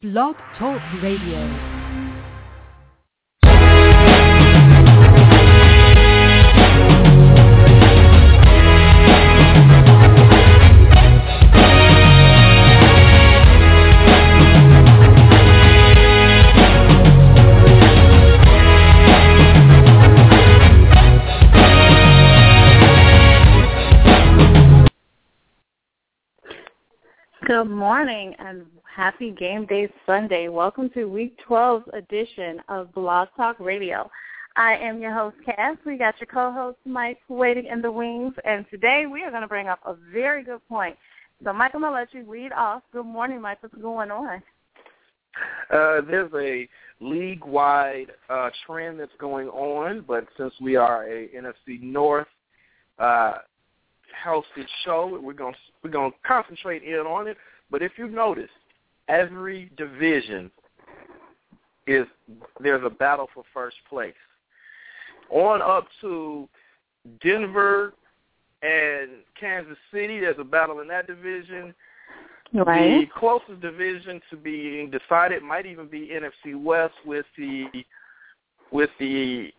[0.00, 1.42] Blog Talk Radio.
[27.44, 30.48] Good morning and happy game day Sunday.
[30.48, 34.10] Welcome to week 12 edition of Blog Talk Radio.
[34.56, 35.76] I am your host, Cass.
[35.86, 38.34] We got your co-host, Mike, waiting in the wings.
[38.44, 40.96] And today we are going to bring up a very good point.
[41.44, 42.82] So, Mike, I'm going to let you lead off.
[42.92, 43.62] Good morning, Mike.
[43.62, 44.42] What's going on?
[45.72, 51.80] Uh, there's a league-wide uh, trend that's going on, but since we are a NFC
[51.80, 52.26] North
[52.98, 53.34] uh,
[54.26, 55.20] hosted show.
[55.22, 57.36] We're gonna we're gonna concentrate in on it.
[57.70, 58.50] But if you notice,
[59.08, 60.50] every division
[61.86, 62.06] is
[62.60, 64.14] there's a battle for first place.
[65.30, 66.48] On up to
[67.22, 67.94] Denver
[68.62, 71.74] and Kansas City, there's a battle in that division.
[72.52, 73.00] Right.
[73.00, 77.66] The closest division to being decided might even be NFC West with the
[78.70, 79.50] with the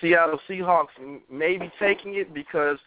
[0.00, 0.88] Seattle Seahawks
[1.30, 2.78] maybe taking it because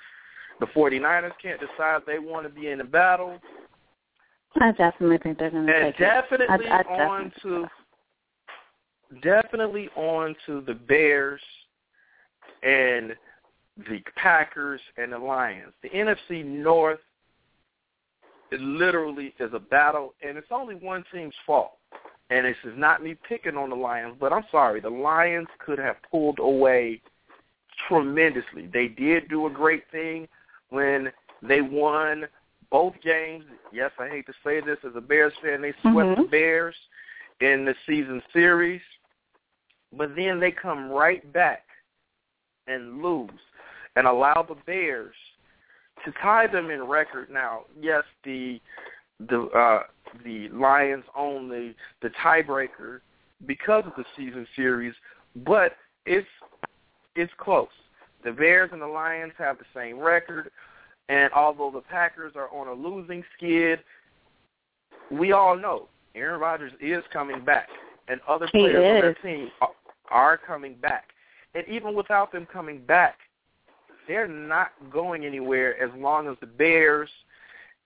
[0.60, 3.40] the 49ers can't decide they want to be in the battle.
[4.62, 6.72] I definitely think they're going to take definitely it.
[6.72, 7.68] I, I on definitely to
[9.22, 11.42] definitely on to the Bears
[12.64, 13.16] and
[13.78, 15.74] the Packers and the Lions.
[15.84, 17.00] The NFC North
[18.52, 21.74] it literally is a battle, and it's only one team's fault.
[22.30, 25.80] And this is not me picking on the Lions, but I'm sorry, the Lions could
[25.80, 27.02] have pulled away
[27.88, 28.68] tremendously.
[28.72, 30.28] They did do a great thing
[30.70, 32.26] when they won
[32.70, 33.46] both games.
[33.72, 36.18] Yes, I hate to say this as a Bears fan, they swept Mhm.
[36.18, 36.76] the Bears
[37.40, 38.82] in the season series,
[39.92, 41.68] but then they come right back
[42.68, 43.30] and lose
[43.96, 45.16] and allow the Bears
[46.04, 47.30] to tie them in record.
[47.30, 48.60] Now, yes, the
[49.20, 49.84] the uh,
[50.24, 53.02] the Lions own the the tiebreaker
[53.46, 54.94] because of the season series,
[55.38, 56.28] but it's
[57.16, 57.70] it's close.
[58.24, 60.52] The Bears and the Lions have the same record,
[61.10, 63.80] and although the Packers are on a losing skid,
[65.12, 67.68] we all know Aaron Rodgers is coming back,
[68.08, 69.70] and other He players on their team are,
[70.10, 71.10] are coming back.
[71.54, 73.18] And even without them coming back,
[74.08, 77.10] they're not going anywhere as long as the Bears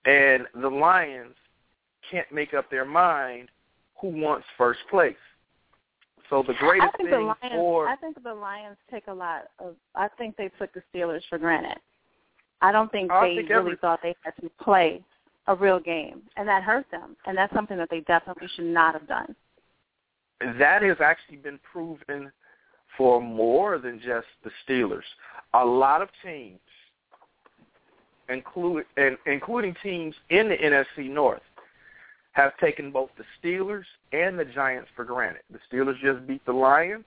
[0.06, 1.36] and the Lions
[2.10, 3.50] can't make up their mind
[4.00, 5.16] who wants first place.
[6.30, 7.56] So the greatest I think thing the Lions.
[7.56, 9.76] for I think the Lions take a lot of.
[9.96, 11.78] I think they took the Steelers for granted.
[12.62, 15.02] I don't think I they think really every- thought they had to play
[15.48, 17.16] a real game, and that hurt them.
[17.26, 19.36] And that's something that they definitely should not have done.
[20.58, 22.32] that has actually been proven
[22.98, 25.04] for more than just the Steelers.
[25.54, 26.60] A lot of teams,
[28.30, 31.42] include, and, including teams in the NFC North,
[32.34, 33.84] have taken both the Steelers
[34.14, 35.42] and the Giants for granted.
[35.52, 37.06] The Steelers just beat the Lions,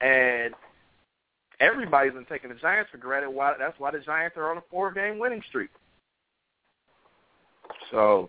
[0.00, 0.54] and
[1.62, 3.30] everybody's been taking the Giants for granted.
[3.30, 3.54] Why?
[3.58, 5.70] That's why the Giants are on a four-game winning streak.
[7.90, 8.28] So,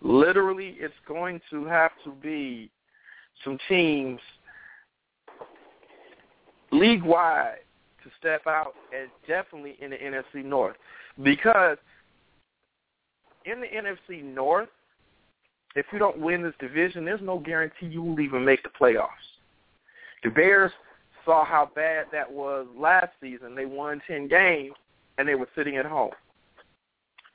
[0.00, 2.70] literally, it's going to have to be
[3.44, 4.18] some teams
[6.72, 7.58] league wide
[8.02, 10.76] to step out and definitely in the NFC North
[11.22, 11.76] because
[13.44, 14.68] in the NFC North,
[15.76, 19.08] if you don't win this division, there's no guarantee you will even make the playoffs.
[20.22, 20.72] The Bears
[21.24, 23.54] saw how bad that was last season.
[23.54, 24.74] They won 10 games
[25.18, 26.12] and they were sitting at home.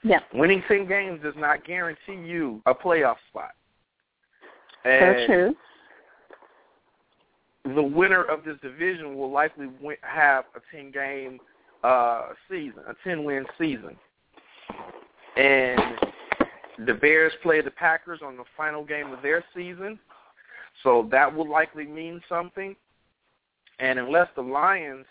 [0.04, 3.52] Yeah, Winning 10 games does not guarantee you a playoff spot.
[4.84, 5.56] so true.
[7.74, 11.40] the winner of this division will likely win, have a 10 game
[11.84, 13.96] uh, season, a 10 win season.
[15.38, 15.82] And
[16.86, 19.98] the Bears play the Packers on the final game of their season,
[20.84, 22.76] so that will likely mean something.
[23.80, 25.06] And unless the Lions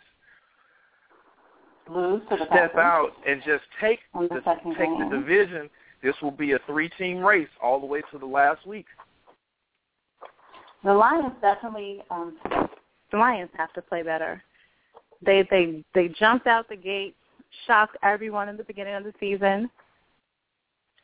[1.91, 4.41] Lose to the step Packers out and just take on the
[4.79, 5.69] take the division,
[6.03, 8.87] this will be a three team race all the way to the last week.
[10.83, 12.03] The Lions definitely.
[12.11, 12.37] Um,
[13.11, 14.43] the Lions have to play better.
[15.25, 17.17] They they they jumped out the gate,
[17.67, 19.71] shocked everyone in the beginning of the season,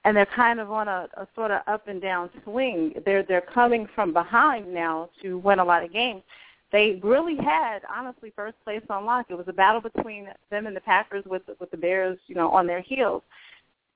[0.05, 2.95] and they're kind of on a, a sort of up and down swing.
[3.05, 6.23] They're they're coming from behind now to win a lot of games.
[6.73, 9.27] They really had honestly first place on lock.
[9.29, 12.51] It was a battle between them and the Packers with with the Bears, you know,
[12.51, 13.23] on their heels.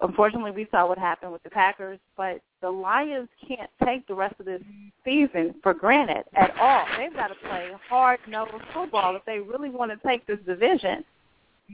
[0.01, 4.35] Unfortunately, we saw what happened with the Packers, but the Lions can't take the rest
[4.41, 4.61] of this
[5.05, 6.85] season for granted at all.
[6.99, 11.05] They've got to play hard-nosed football if they really want to take this division.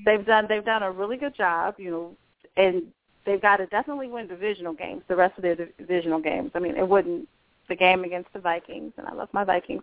[0.04, 2.16] They've done they've done a really good job, you know,
[2.56, 2.82] and
[3.24, 5.02] they've got to definitely win divisional games.
[5.08, 6.50] The rest of their divisional games.
[6.54, 7.26] I mean, it wouldn't
[7.68, 9.82] the game against the Vikings, and I love my Vikings,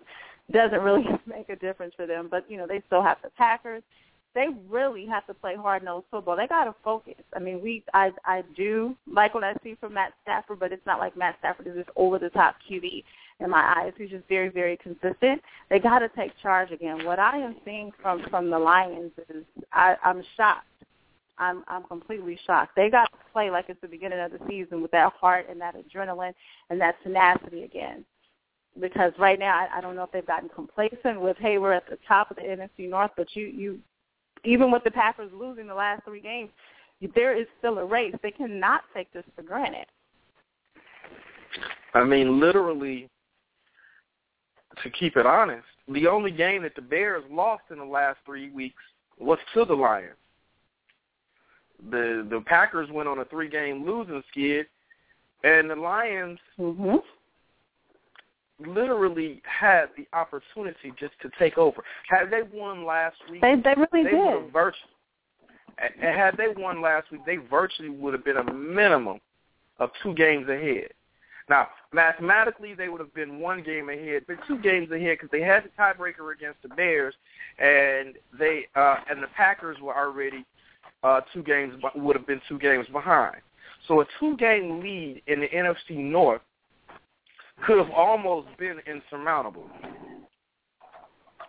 [0.52, 2.28] doesn't really make a difference for them.
[2.30, 3.84] But you know, they still have the Packers.
[4.36, 6.36] They really have to play hard nosed football.
[6.36, 7.16] They got to focus.
[7.36, 10.86] I mean, we I I do like what I see from Matt Stafford, but it's
[10.86, 13.04] not like Matt Stafford is this over the top QB
[13.40, 13.94] in my eyes.
[13.98, 15.42] He's just very very consistent.
[15.70, 17.04] They got to take charge again.
[17.06, 20.68] What I am seeing from from the Lions is I, I'm shocked.
[21.40, 22.76] I'm I'm completely shocked.
[22.76, 25.60] They got to play like it's the beginning of the season with that heart and
[25.62, 26.34] that adrenaline
[26.70, 28.06] and that tenacity again
[28.80, 31.90] because right now I, I don't know if they've gotten complacent with hey we're at
[31.90, 33.80] the top of the NFC North, but you you
[34.44, 36.50] even with the Packers losing the last three games,
[37.16, 38.16] there is still a race.
[38.22, 39.86] They cannot take this for granted.
[41.94, 43.10] I mean, literally,
[44.84, 48.52] to keep it honest, the only game that the Bears lost in the last three
[48.52, 48.82] weeks
[49.20, 50.16] was to the Lions.
[51.90, 54.68] The the Packers went on a three game losing skid,
[55.44, 56.98] and the Lions mm-hmm
[58.60, 61.84] literally had the opportunity just to take over.
[62.08, 64.52] Had they won last week, they they really they did.
[64.52, 64.92] Virtually,
[65.80, 69.20] and had they won last week, they virtually would have been a minimum
[69.80, 70.90] of two games ahead.
[71.50, 75.42] Now, mathematically, they would have been one game ahead, but two games ahead because they
[75.42, 77.16] had the tiebreaker against the Bears,
[77.58, 80.46] and they uh, and the Packers were already
[81.04, 83.38] uh, two games would have been two games behind.
[83.88, 86.42] So a two-game lead in the NFC North
[87.66, 89.70] could have almost been insurmountable.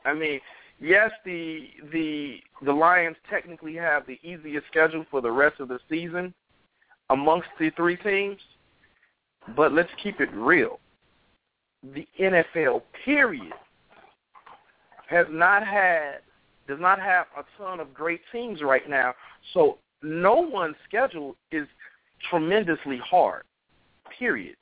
[0.05, 0.41] I mean,
[0.81, 5.79] yes, the the the Lions technically have the easiest schedule for the rest of the
[5.89, 6.33] season
[7.11, 8.41] amongst the three teams,
[9.57, 10.81] but let's keep it real.
[11.95, 13.53] The NFL period
[15.09, 16.19] has not had
[16.67, 19.15] does not have a ton of great teams right now.
[19.55, 21.67] So no one's schedule is
[22.31, 23.45] tremendously hard.
[24.19, 24.57] Period.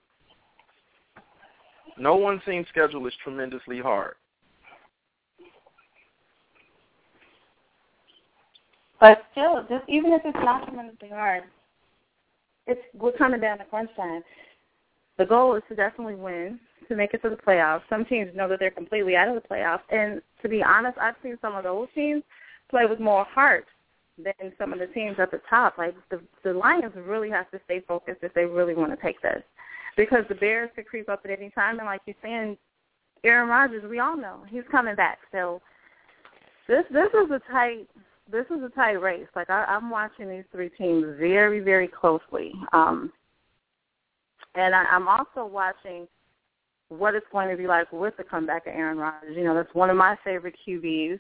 [1.99, 4.15] No one team's schedule is tremendously hard.
[9.01, 11.45] But still, just even if it's not tremendously hard,
[12.67, 14.23] it's we're coming down to crunch time.
[15.19, 16.59] The goal is to definitely win
[16.89, 17.83] to make it to the playoffs.
[17.89, 21.15] Some teams know that they're completely out of the playoffs, and to be honest, I've
[21.23, 22.23] seen some of those teams
[22.71, 23.67] play with more heart
[24.23, 25.77] than some of the teams at the top.
[25.79, 29.21] Like the the Lions really have to stay focused if they really want to take
[29.21, 29.43] this
[29.97, 31.79] because the Bears could creep up at any time.
[31.79, 32.57] And like you're saying,
[33.25, 35.19] Aaron Rodgers, we all know he's coming back.
[35.33, 35.61] So
[36.69, 37.87] this this is a tight
[38.31, 39.27] this is a tight race.
[39.35, 43.13] Like I, I'm watching these three teams very very closely, um,
[44.55, 46.07] and I, I'm also watching
[46.89, 49.37] what it's going to be like with the comeback of Aaron Rodgers.
[49.37, 51.19] You know, that's one of my favorite QBs.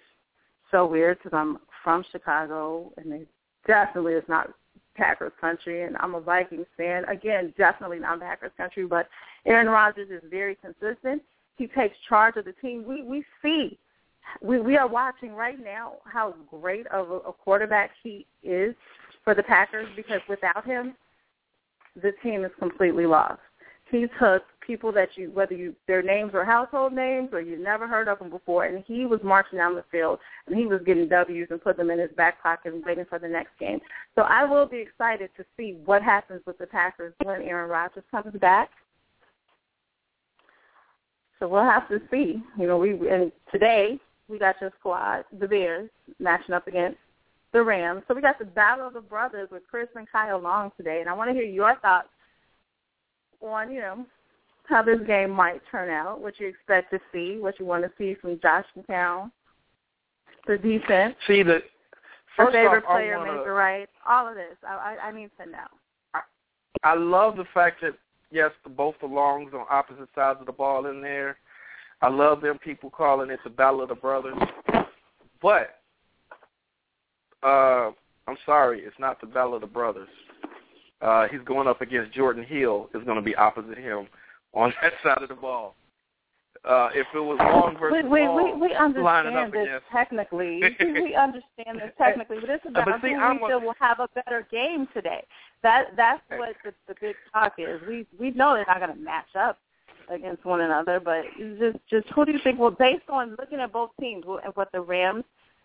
[0.71, 3.23] So weird because I'm from Chicago, and they
[3.67, 4.51] definitely is not
[4.97, 7.05] Packers country, and I'm a Vikings fan.
[7.05, 9.09] Again, definitely not Packers country, but
[9.45, 11.23] Aaron Rodgers is very consistent.
[11.57, 12.85] He takes charge of the team.
[12.87, 13.79] We we see,
[14.43, 18.75] we we are watching right now how great of a, a quarterback he is
[19.25, 20.95] for the Packers because without him,
[22.01, 23.41] the team is completely lost.
[23.91, 27.87] He took people that you, whether you their names were household names or you never
[27.87, 31.09] heard of them before, and he was marching down the field and he was getting
[31.09, 33.79] W's and put them in his back pocket and waiting for the next game.
[34.17, 38.03] So I will be excited to see what happens with the Packers when Aaron Rodgers
[38.11, 38.71] comes back.
[41.39, 42.43] So we'll have to see.
[42.59, 46.99] You know, we and today we got your squad, the Bears, matching up against
[47.53, 48.03] the Rams.
[48.09, 51.09] So we got the battle of the brothers with Chris and Kyle Long today, and
[51.09, 52.09] I want to hear your thoughts
[53.43, 54.07] on you know
[54.69, 57.91] how this game might turn out, what you expect to see, what you want to
[57.97, 59.31] see from Josh McCown,
[60.47, 61.15] the defense.
[61.27, 61.61] See the
[62.37, 64.57] first favorite off, player, wanna, Major Right, all of this.
[64.67, 65.67] I, I I need to know.
[66.15, 66.21] I,
[66.83, 67.95] I love the fact that
[68.31, 71.39] yes, both the longs on opposite sides of the ball in there.
[72.03, 74.37] I love them people calling it the Battle of the Brothers,
[75.41, 75.81] but
[77.43, 77.91] uh,
[78.27, 80.09] I'm sorry, it's not the Battle of the Brothers.
[81.01, 82.89] Uh, he's going up against Jordan Hill.
[82.95, 84.09] Is going to be opposite him
[84.55, 85.75] on that side of the ball.
[86.65, 89.87] Uh, if it was long versus we, we, long, we, we understand this against.
[89.93, 90.61] technically.
[90.81, 94.01] we understand this technically, but it's about but see, who I'm we feel will have
[94.01, 95.23] a better game today.
[95.63, 97.81] That that's what the, the big talk is.
[97.87, 99.59] We we know they're not going to match up
[100.09, 101.25] against one another, but
[101.59, 102.59] just just who do you think?
[102.59, 105.25] Well, based on looking at both teams and what the Rams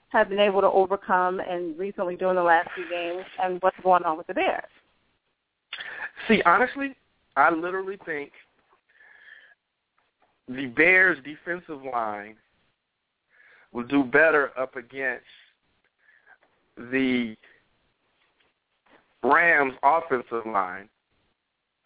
[0.10, 4.04] have been able to overcome and recently doing the last few games, and what's going
[4.04, 4.64] on with the Bears.
[6.28, 6.96] See, honestly,
[7.36, 8.32] I literally think
[10.48, 12.36] the Bears defensive line
[13.72, 15.26] will do better up against
[16.78, 17.36] the
[19.24, 20.90] Rams offensive line.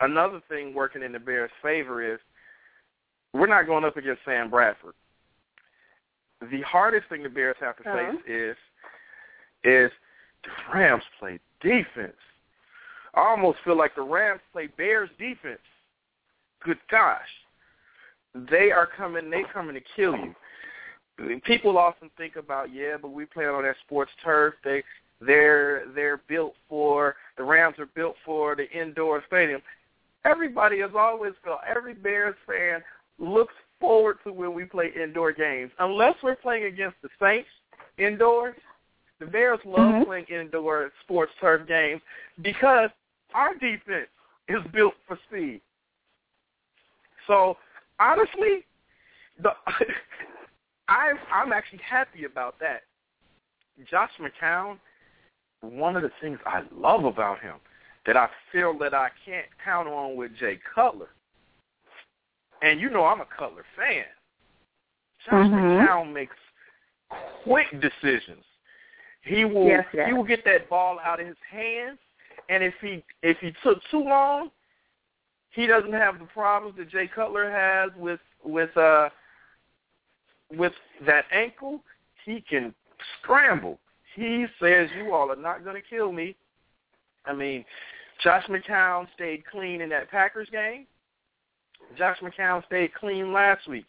[0.02, 2.20] Another thing working in the Bears' favor is
[3.34, 4.94] we're not going up against Sam Bradford.
[6.52, 8.12] The hardest thing the Bears have to Uh-huh.
[8.14, 8.58] face is
[9.64, 9.92] is
[10.44, 12.18] the Rams play defense.
[13.16, 15.60] I almost feel like the Rams play Bears defense.
[16.64, 17.22] Good gosh.
[18.52, 20.36] They are coming they coming to kill you.
[21.46, 24.56] People often think about, yeah, but we play on that sports turf.
[24.64, 24.84] They
[25.22, 29.62] they're they're built for the Rams are built for the indoor stadium.
[30.26, 32.82] Everybody has always felt every Bears fan
[33.20, 35.72] looks forward to when we play indoor games.
[35.80, 37.48] Unless we're playing against the Saints
[37.98, 38.56] indoors,
[39.20, 40.06] the Bears love Mhm.
[40.06, 42.02] playing indoor sports turf games
[42.42, 42.90] because
[43.36, 44.08] our defense
[44.48, 45.62] is built for speed.
[47.28, 47.58] So
[48.00, 48.66] honestly,
[49.42, 49.52] the
[50.88, 52.84] I'm I'm actually happy about that.
[53.90, 54.78] Josh McCown,
[55.62, 57.56] one of the things I love about him
[58.06, 61.10] that I feel that I can't count on with Jay Cutler.
[62.62, 64.06] And you know I'm a Cutler fan.
[65.26, 65.86] Josh Mhm.
[65.86, 66.36] McCown makes
[67.44, 68.46] quick decisions.
[69.24, 70.08] He will Yes, yes.
[70.08, 72.00] he will get that ball out of his hands
[72.50, 74.50] and if he if he took too long,
[75.52, 79.10] he doesn't have the problems that Jay Cutler has with with uh
[80.56, 80.74] with
[81.06, 81.82] that ankle.
[82.26, 82.74] He can
[83.22, 83.80] scramble.
[84.16, 86.36] He says you all are not going to kill me.
[87.26, 87.66] I mean,
[88.24, 90.86] Josh McCown stayed clean in that Packers game.
[91.98, 93.86] Josh McCown stayed clean last week.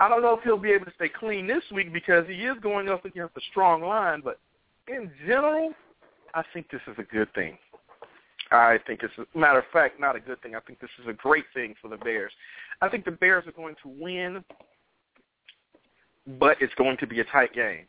[0.00, 2.56] I don't know if he'll be able to stay clean this week because he is
[2.60, 4.38] going up against a strong line, but
[4.86, 5.72] in general,
[6.34, 7.58] I think this is a good thing.
[8.50, 10.54] I think it's a matter of fact not a good thing.
[10.54, 12.32] I think this is a great thing for the Bears.
[12.80, 14.44] I think the Bears are going to win,
[16.38, 17.84] but it's going to be a tight game,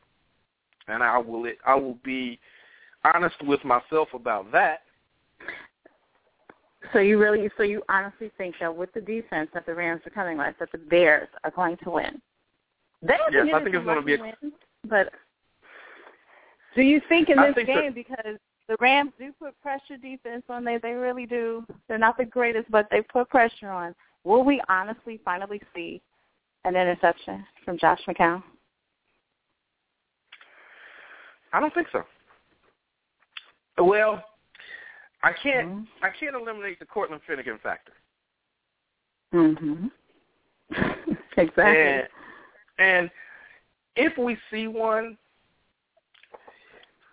[0.88, 2.40] and I will I will be
[3.14, 4.82] honest with myself about that.
[6.94, 10.12] So you really, so you honestly think that with the defense that the Rams are
[10.12, 12.22] coming with, that the Bears are going to win?
[13.02, 14.54] They Yes, I think it's going to be a- win,
[14.88, 15.14] but
[16.76, 20.44] do you think in this think that- game because the Rams do put pressure defense
[20.48, 21.66] on they they really do.
[21.88, 23.96] They're not the greatest, but they put pressure on.
[24.24, 26.02] Will we honestly finally see
[26.66, 28.44] an interception from Josh McCown?
[31.52, 32.04] I don't think so.
[33.80, 34.24] Well,
[35.24, 35.88] I can't Mhm.
[36.04, 37.94] I can't eliminate the Cortland Finnegan factor.
[39.34, 39.92] Mhm.
[41.38, 41.66] exactly.
[41.82, 42.10] And
[42.78, 43.12] and
[43.96, 45.18] if we see one,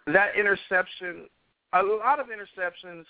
[0.06, 1.28] that interception,
[1.72, 3.04] a lot of interceptions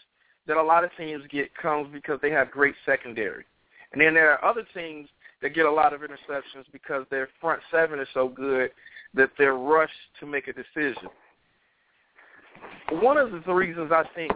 [0.47, 3.45] that a lot of teams get comes because they have great secondary.
[3.93, 5.09] And then there are other teams
[5.43, 8.71] that get a lot of interceptions because their front seven is so good
[9.15, 11.09] that they're rushed to make a decision.
[12.91, 14.33] One of the reasons I think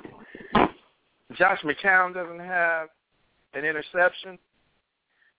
[1.37, 2.89] Josh McCown doesn't have
[3.55, 4.39] an interception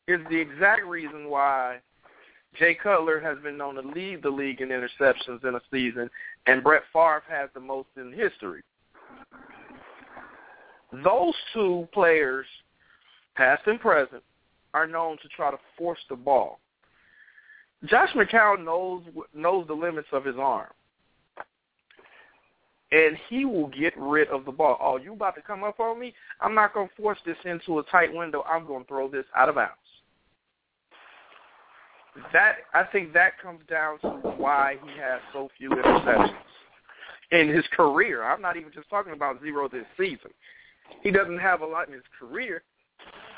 [0.08, 1.78] is the exact reason why
[2.58, 6.10] Jay Cutler has been known to lead the league in interceptions in a season,
[6.48, 8.62] and Brett Favre has the most in history.
[11.04, 12.46] Those two players,
[13.36, 14.24] past and present,
[14.74, 16.60] are known to try to force the ball.
[17.86, 19.02] Josh McCown knows
[19.34, 20.70] knows the limits of his arm,
[22.92, 24.78] and he will get rid of the ball.
[24.80, 26.14] Oh, you about to come up on me?
[26.42, 28.44] I'm not going to force this into a tight window.
[28.48, 29.72] I'm going to throw this out of bounds
[32.34, 36.36] that I think that comes down to why he has so few interceptions
[37.32, 38.24] in his career.
[38.24, 40.32] I'm not even just talking about zero this season.
[41.04, 42.64] He doesn't have a lot in his career.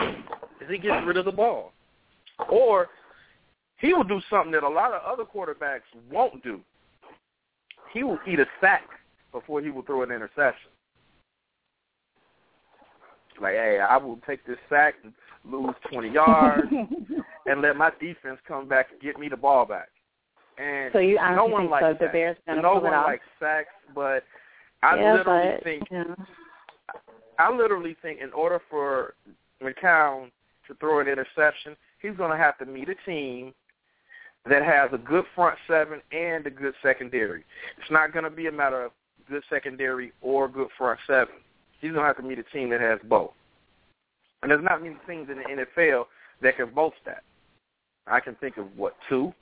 [0.01, 1.73] Is he gets rid of the ball,
[2.49, 2.89] or
[3.77, 6.59] he will do something that a lot of other quarterbacks won't do.
[7.93, 8.83] He will eat a sack
[9.31, 10.69] before he will throw an interception.
[13.41, 15.13] Like, hey, I will take this sack and
[15.45, 16.67] lose 20 yards
[17.45, 19.89] and let my defense come back and get me the ball back.
[20.57, 22.05] And so you no one think likes so?
[22.05, 22.11] The.
[22.11, 23.07] Bears to no pull one it off?
[23.07, 24.23] likes sacks, but
[24.83, 26.03] I yeah, literally but, think yeah.
[27.39, 29.15] I literally think in order for
[29.61, 30.29] McCown
[30.67, 33.53] to throw an interception, he's going to have to meet a team
[34.47, 37.43] that has a good front seven and a good secondary.
[37.81, 38.91] It's not going to be a matter of
[39.29, 41.35] good secondary or good front seven.
[41.81, 43.31] He's going to have to meet a team that has both.
[44.41, 46.03] And there's not many teams in the NFL
[46.41, 47.23] that can boast that.
[48.07, 49.33] I can think of, what, two?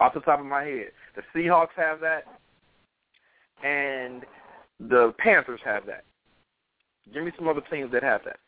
[0.00, 0.92] Off the top of my head.
[1.14, 2.24] The Seahawks have that,
[3.62, 4.22] and
[4.80, 6.04] the Panthers have that.
[7.12, 8.38] Give me some other teams that have that.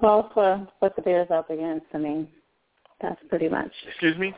[0.00, 2.28] Well, for what the Bears up against, I mean,
[3.02, 3.70] that's pretty much.
[3.88, 4.34] Excuse me.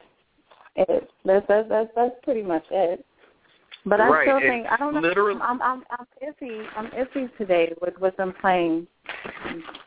[0.75, 1.09] It.
[1.25, 3.05] That's that's that's, that's pretty much it.
[3.85, 4.29] But I right.
[4.29, 5.01] still think I don't know.
[5.01, 6.65] Literally, I'm I'm I'm iffy.
[6.77, 8.87] I'm iffy today with with them playing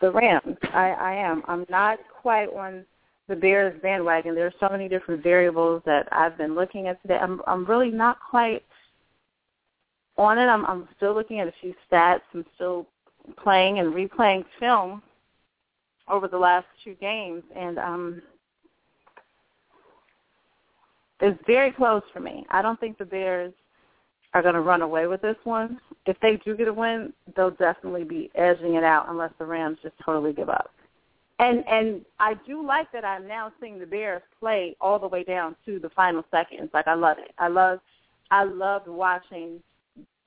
[0.02, 0.58] the Rams.
[0.74, 1.44] I I am.
[1.48, 2.86] I'm not quite on
[3.30, 4.36] the Bears bandwagon.
[4.36, 7.18] There's so many different variables that I've been looking at today.
[7.22, 8.64] I'm I'm really not quite
[10.18, 10.48] on it.
[10.48, 12.22] I'm I'm still looking at a few stats.
[12.34, 12.88] I'm still
[13.42, 15.02] playing and replaying film
[16.10, 18.22] over the last two games, and um,
[21.22, 22.46] it's very close for me.
[22.50, 23.54] I don't think the Bears
[24.36, 25.80] are going to run away with this one.
[26.06, 29.78] If they do get a win, they'll definitely be edging it out unless the Rams
[29.82, 30.72] just totally give up.
[31.40, 35.24] And and I do like that I'm now seeing the Bears play all the way
[35.24, 36.70] down to the final seconds.
[36.74, 37.32] Like I love it.
[37.38, 37.80] I love
[38.30, 39.62] I loved watching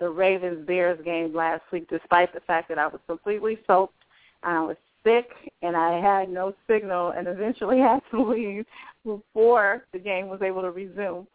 [0.00, 3.94] the Ravens Bears game last week, despite the fact that I was completely soaked.
[4.42, 5.28] And I was sick
[5.62, 8.64] and I had no signal, and eventually had to leave
[9.04, 11.26] before the game was able to resume.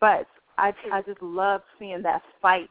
[0.00, 0.26] But
[0.58, 2.70] I I just love seeing that fight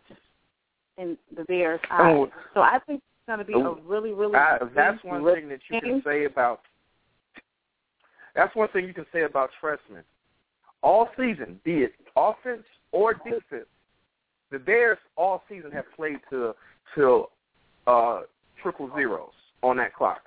[0.97, 2.15] in the Bears' eyes.
[2.15, 2.27] Oh.
[2.53, 4.35] So I think it's going to be a really really.
[4.35, 6.61] I, that's one thing that you can say about.
[8.35, 10.03] That's one thing you can say about Trestman.
[10.83, 13.65] All season, be it offense or defense,
[14.51, 16.53] the Bears all season have played to
[16.95, 17.25] to
[17.87, 18.21] uh,
[18.61, 19.31] triple zeros
[19.63, 20.21] on that clock.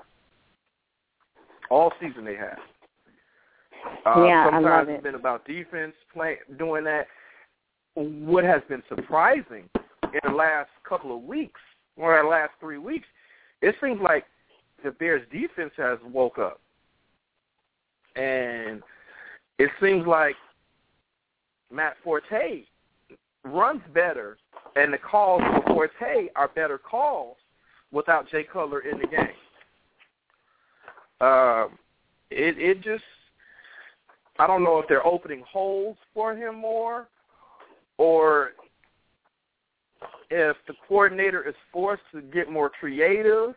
[1.70, 2.58] All season they have.
[4.04, 7.06] Uh, Yeah, I sometimes love it's it's been about defense play doing that.
[7.94, 9.68] What has been surprising
[10.04, 11.60] in the last couple of weeks,
[11.96, 13.06] or the last three weeks,
[13.62, 14.24] it seems like
[14.84, 16.60] the Bears defense has woke up.
[18.16, 18.82] And
[19.58, 20.36] it seems like
[21.70, 22.64] Matt Forte
[23.44, 24.36] runs better
[24.76, 27.36] and the calls for Forte are better calls
[27.92, 29.28] without Jay Cutler in the game.
[31.20, 31.78] Um,
[32.30, 33.04] it it just
[34.38, 37.08] I don't know if they're opening holes for him more
[38.00, 38.52] or
[40.30, 43.54] if the coordinator is forced to get more creative.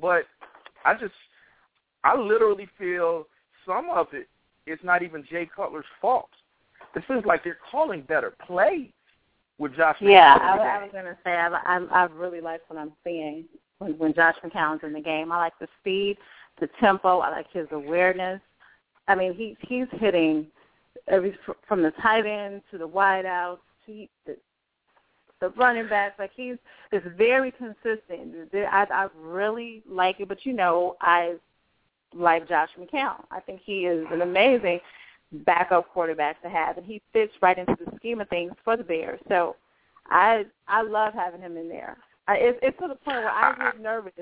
[0.00, 0.26] But
[0.84, 1.12] I just
[2.04, 3.26] I literally feel
[3.66, 4.28] some of it
[4.66, 6.30] is not even Jay Cutler's fault.
[6.94, 8.90] It seems like they're calling better plays
[9.58, 9.96] with Josh.
[10.00, 13.44] Yeah, I, I was going to say I, I I really like what I'm seeing
[13.78, 15.32] when when Josh McCown's in the game.
[15.32, 16.16] I like the speed,
[16.60, 17.18] the tempo.
[17.18, 18.40] I like his awareness.
[19.08, 20.46] I mean, he he's hitting
[21.08, 21.36] every
[21.66, 24.36] from the tight end to the wide out to the
[25.40, 26.18] the running backs.
[26.18, 26.56] Like he's
[26.92, 28.50] is very consistent.
[28.54, 31.34] I I really like it, but you know I
[32.14, 33.24] like Josh McCown.
[33.30, 34.80] I think he is an amazing
[35.32, 38.84] backup quarterback to have, and he fits right into the scheme of things for the
[38.84, 39.20] Bears.
[39.28, 39.56] So
[40.06, 41.96] I I love having him in there.
[42.28, 44.12] I, it's, it's to the point where I get nervous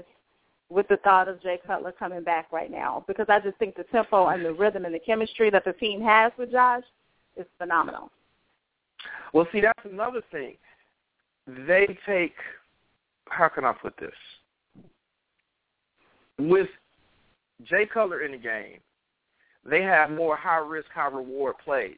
[0.71, 3.85] with the thought of Jay Cutler coming back right now because I just think the
[3.85, 6.85] tempo and the rhythm and the chemistry that the team has with Josh
[7.37, 8.11] is phenomenal.
[9.35, 10.57] Well, see, that's another thing.
[11.67, 12.35] They take,
[13.29, 14.11] how can I put this?
[16.39, 16.69] With
[17.65, 18.79] Jay Cutler in the game,
[19.69, 21.97] they have more high risk, high reward plays.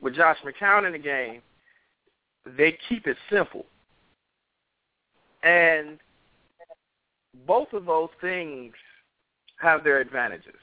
[0.00, 1.42] With Josh McCown in the game,
[2.56, 3.66] they keep it simple.
[5.42, 5.98] And
[7.46, 8.72] both of those things
[9.60, 10.54] have their advantages.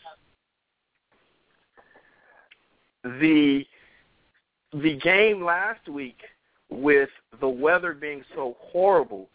[3.04, 3.66] The
[4.74, 6.18] the game last week
[6.70, 9.28] with the weather being so horrible,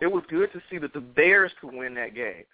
[0.00, 2.44] it was good to see that the Bears could win that game.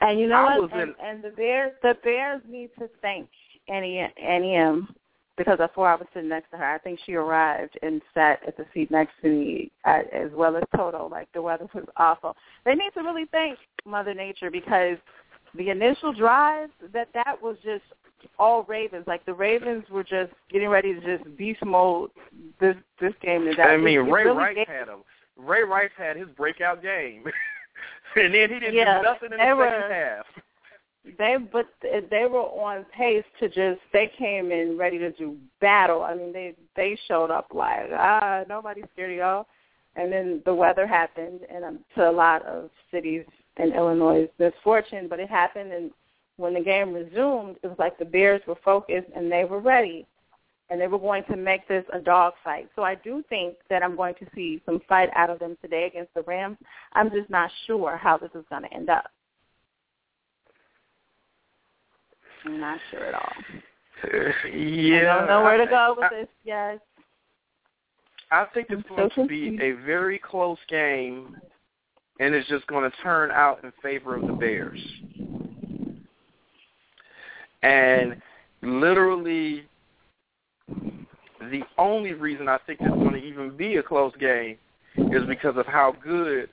[0.00, 0.72] And you know I what?
[0.72, 3.28] And, in- and the Bears, the Bears need to thank
[3.68, 4.94] Annie Annie M
[5.36, 6.64] because that's where I was sitting next to her.
[6.64, 10.56] I think she arrived and sat at the seat next to me, uh, as well
[10.56, 11.08] as Toto.
[11.10, 12.36] Like the weather was awful.
[12.64, 14.98] They need to really thank Mother Nature because
[15.56, 17.82] the initial drive that that was just
[18.38, 19.04] all Ravens.
[19.06, 22.10] Like the Ravens were just getting ready to just beast mode
[22.60, 23.44] this this game.
[23.46, 23.66] Death.
[23.68, 24.96] I mean, It- Ray really Rice gave- had a
[25.38, 27.24] Ray Rice had his breakout game,
[28.16, 30.26] and then he didn't Yeah, do nothing in the were- second half.
[31.18, 36.02] They but they were on pace to just they came in ready to do battle.
[36.02, 39.46] I mean they they showed up like ah nobody's scared y'all,
[39.96, 43.24] and then the weather happened and um, to a lot of cities
[43.56, 45.90] in Illinois misfortune, but it happened and
[46.36, 50.06] when the game resumed, it was like the Bears were focused and they were ready,
[50.70, 52.68] and they were going to make this a dog fight.
[52.74, 55.86] So I do think that I'm going to see some fight out of them today
[55.86, 56.56] against the Rams.
[56.94, 59.10] I'm just not sure how this is going to end up.
[62.44, 63.32] I'm not sure at all.
[64.52, 66.28] yeah, I don't know where to go with I- this.
[66.44, 66.78] Yes.
[68.30, 71.36] I think it's going to be a very close game,
[72.18, 74.80] and it's just going to turn out in favor of the Bears.
[77.62, 78.16] And
[78.62, 79.64] literally,
[80.68, 84.56] the only reason I think it's going to even be a close game
[84.96, 86.48] is because of how good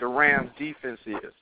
[0.00, 1.32] the Rams defense is.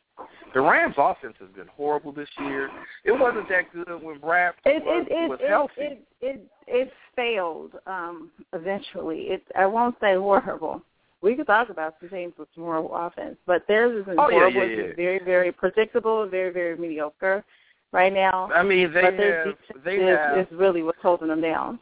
[0.53, 2.71] The Rams offense has been horrible this year.
[3.05, 5.73] It wasn't that good when Brad it, was, it, it, was it, healthy.
[5.79, 9.23] It, it it failed um eventually.
[9.29, 10.83] It I won't say horrible.
[11.23, 14.39] We could talk about some teams with some horrible offense, but theirs isn't Oh, yeah,
[14.39, 14.61] horrible.
[14.61, 14.87] yeah, It's yeah.
[14.87, 17.45] just very, very predictable, very, very mediocre
[17.93, 18.51] right now.
[18.55, 20.39] I mean, they but their have they is, have.
[20.39, 21.79] is really what's holding them down.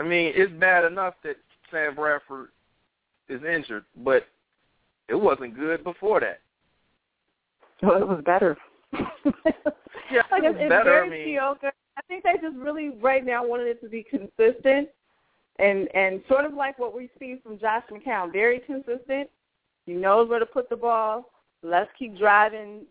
[0.00, 1.36] I mean, it's bad enough that
[1.70, 2.48] Sam Bradford
[3.28, 4.26] is injured, but
[5.08, 6.40] it wasn't good before that.
[7.82, 8.56] Well, it was better.
[10.12, 10.84] Yeah, like it it's, was it's better.
[10.84, 11.72] very I mean, mediocre.
[11.96, 14.88] I think they just really right now wanted it to be consistent
[15.60, 19.30] and and sort of like what we see from Josh McCown, very consistent.
[19.86, 21.30] He knows where to put the ball.
[21.62, 22.86] Let's keep driving,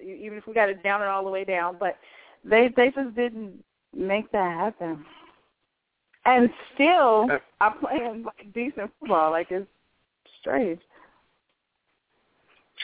[0.00, 1.76] even if we got to down it all the way down.
[1.80, 1.96] But
[2.44, 3.64] they they just didn't
[3.96, 5.04] make that happen,
[6.26, 9.30] and still Uh, are playing like decent football.
[9.30, 9.66] Like it's
[10.40, 10.80] strange.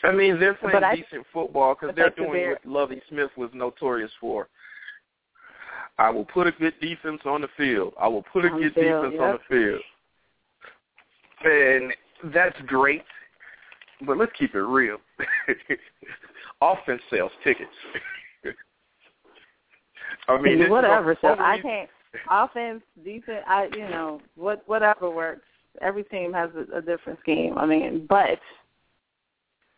[0.06, 4.10] I mean, they're playing I- decent football because they're doing what Lovie Smith was notorious
[4.20, 4.48] for.
[5.98, 7.94] I will put a good defense on the field.
[7.98, 9.80] I will put a good field, defense on the field.
[11.44, 11.92] And
[12.34, 13.04] that's great,
[14.06, 14.98] but let's keep it real.
[16.60, 17.70] Offense sells tickets.
[20.28, 21.16] I mean, whatever.
[21.20, 21.88] So I can't
[22.30, 23.44] offense, defense.
[23.46, 25.42] I you know what whatever works.
[25.80, 27.58] Every team has a, a different scheme.
[27.58, 28.40] I mean, but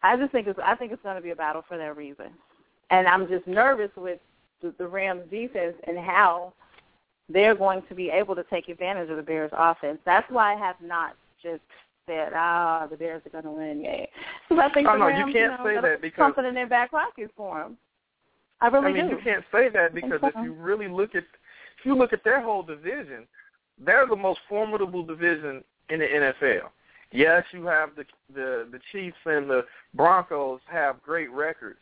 [0.02, 2.26] I just think it's I think it's going to be a battle for that reason,
[2.90, 4.20] and I'm just nervous with
[4.62, 6.52] the, the Rams defense and how
[7.28, 9.98] they're going to be able to take advantage of the Bears offense.
[10.04, 11.60] That's why I have not just
[12.06, 13.82] said, ah, the Bears are going to win.
[13.84, 14.06] Yeah,
[14.48, 16.54] because I think Oh, the no, you Rams, can't know, say that because- something in
[16.54, 17.76] their back pocket for them.
[18.60, 19.16] I really I mean, do.
[19.16, 21.22] you can't say that because if you really look at
[21.78, 23.26] if you look at their whole division,
[23.78, 26.70] they're the most formidable division in the NFL.
[27.12, 31.80] Yes, you have the the the Chiefs and the Broncos have great records,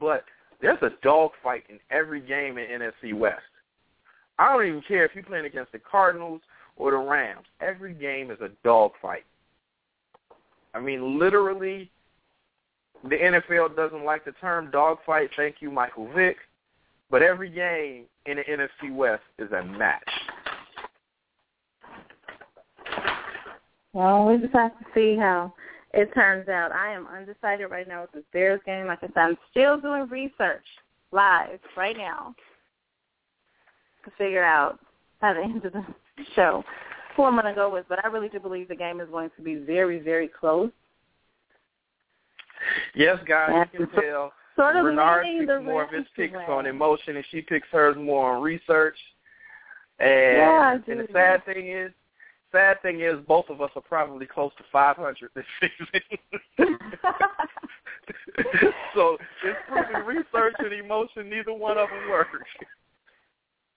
[0.00, 0.24] but
[0.60, 3.42] there's a dogfight in every game in NFC West.
[4.38, 6.40] I don't even care if you're playing against the Cardinals
[6.76, 7.46] or the Rams.
[7.60, 9.24] Every game is a dogfight.
[10.74, 11.90] I mean, literally,
[13.04, 15.30] the NFL doesn't like the term dogfight.
[15.36, 16.36] Thank you, Michael Vick.
[17.10, 20.08] But every game in the NFC West is a match.
[23.92, 25.52] Well, we just have to see how
[25.92, 26.72] it turns out.
[26.72, 28.86] I am undecided right now with this Bears game.
[28.86, 30.64] Like I said, I'm still doing research
[31.10, 32.34] live right now
[34.04, 34.78] to figure out
[35.20, 35.84] by the end of the
[36.34, 36.64] show
[37.16, 37.84] who I'm going to go with.
[37.88, 40.70] But I really do believe the game is going to be very, very close.
[42.94, 44.32] Yes, guys, you can tell.
[44.56, 47.66] Sort of Bernard leaning picks the more of his picks on emotion, and she picks
[47.68, 48.96] hers more on research.
[49.98, 51.90] And, Yeah, and the sad thing is,
[52.52, 56.02] sad thing is, both of us are probably close to 500 this season.
[58.94, 61.28] so it's proven research and emotion.
[61.28, 62.28] Neither one of them work.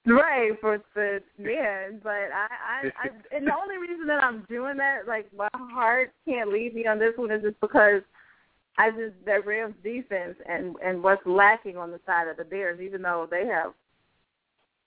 [0.08, 4.78] Right for the men, but I, I, I, and the only reason that I'm doing
[4.78, 8.04] that, like my heart can't leave me on this one, is just because
[8.78, 12.80] I just that Rams defense and and what's lacking on the side of the Bears,
[12.82, 13.74] even though they have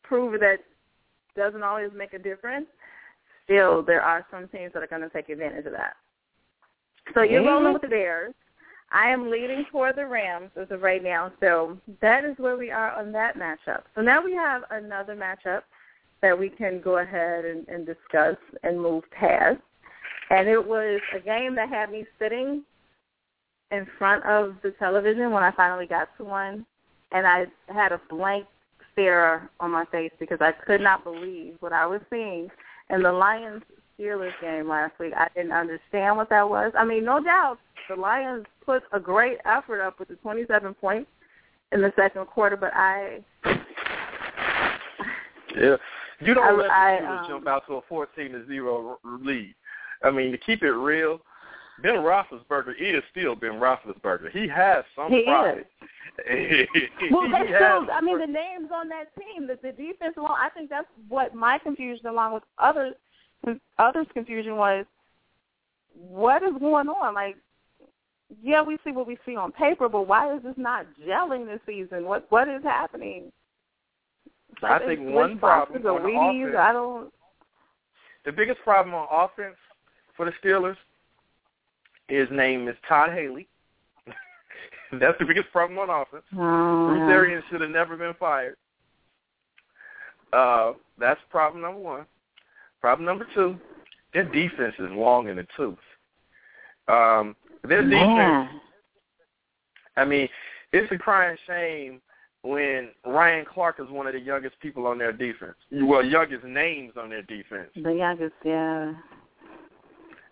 [0.05, 0.59] proven that
[1.37, 2.66] doesn't always make a difference.
[3.48, 5.96] Still, there are some teams that are going to take advantage of that.
[7.14, 7.46] So you're Mhm.
[7.46, 8.34] rolling with the Bears.
[8.90, 11.32] I am leading toward the Rams as of right now.
[11.40, 13.84] So that is where we are on that matchup.
[13.94, 15.62] So now we have another matchup
[16.20, 19.61] that we can go ahead and, and discuss and move past.
[20.30, 22.64] And it was a game that had me sitting
[23.70, 26.66] in front of the television when I finally got to one.
[27.12, 28.46] And I had a blank
[28.92, 32.50] stare on my face because I could not believe what I was seeing.
[32.90, 33.62] In the Lions
[33.98, 36.72] Steelers game last week, I didn't understand what that was.
[36.79, 41.11] I mean, no doubt the Lions put a great effort up with the 27 points
[41.72, 43.24] in the second quarter, but I
[45.57, 45.77] Yeah,
[46.20, 46.68] you don't I- let
[47.01, 49.55] the Steelers um, jump out to a 14 to zero lead.
[50.03, 51.20] I mean, to keep it real,
[51.83, 54.31] Ben Roethlisberger is still Ben Roethlisberger.
[54.31, 55.66] He has some He pride.
[56.26, 57.87] Well, he that's still.
[57.92, 60.37] I mean, the names on that team, the, the defense alone.
[60.37, 62.94] I think that's what my confusion, along with others,
[63.78, 64.85] others' confusion was.
[65.94, 67.14] What is going on?
[67.14, 67.37] Like,
[68.42, 71.61] yeah, we see what we see on paper, but why is this not gelling this
[71.66, 72.04] season?
[72.04, 73.33] What what is happening?
[74.52, 76.42] It's I think one problem on the Wheaties.
[76.48, 77.12] offense- I don't.
[78.24, 79.57] the biggest problem on offense
[80.16, 80.76] for the Steelers,
[82.09, 83.48] his name is Todd Haley.
[85.01, 86.24] That's the biggest problem on offense.
[86.35, 88.57] Oh, Bruce Arians should have never been fired.
[90.33, 92.07] Uh, that's problem number one.
[92.81, 93.57] Problem number two,
[94.12, 95.79] their defense is long in the tooth.
[96.87, 97.35] Um,
[97.66, 98.61] their defense, Man.
[99.96, 100.29] I mean,
[100.72, 102.01] it's a crying shame
[102.42, 105.55] when Ryan Clark is one of the youngest people on their defense.
[105.72, 107.70] Well, youngest names on their defense.
[107.74, 108.94] The youngest, yeah.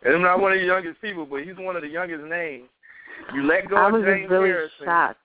[0.05, 2.69] And I'm not one of the youngest people, but he's one of the youngest names.
[3.35, 4.85] You let go I of was James really Harrison.
[4.85, 5.19] shocked.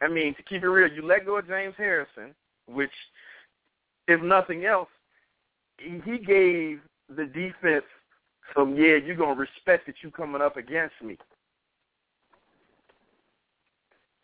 [0.00, 2.34] I mean, to keep it real, you let go of James Harrison,
[2.66, 2.90] which,
[4.08, 4.88] if nothing else,
[5.78, 6.80] he he gave
[7.16, 7.84] the defense
[8.56, 11.16] some, yeah, you're going to respect that you coming up against me.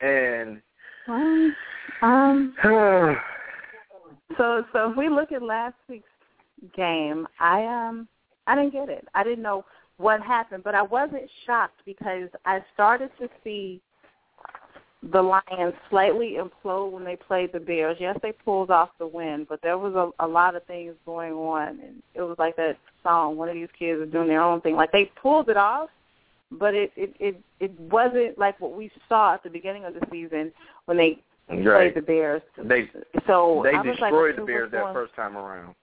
[0.01, 0.61] And,
[1.07, 1.53] Well,
[2.03, 2.55] um,
[4.37, 6.07] so so if we look at last week's
[6.77, 8.09] game, I um
[8.47, 9.07] I didn't get it.
[9.15, 9.65] I didn't know
[9.99, 13.81] what happened, but I wasn't shocked because I started to see
[15.13, 17.97] the Lions slightly implode when they played the Bears.
[18.01, 21.33] Yes, they pulled off the win, but there was a, a lot of things going
[21.33, 23.37] on, and it was like that song.
[23.37, 24.75] One of these kids is doing their own thing.
[24.75, 25.89] Like they pulled it off,
[26.51, 30.01] but it it it, it wasn't like what we saw at the beginning of the
[30.11, 30.53] season
[30.87, 32.43] when they right, played the Bears.
[32.63, 32.91] they
[33.27, 35.75] So they I was like, destroyed the Bears that first time around.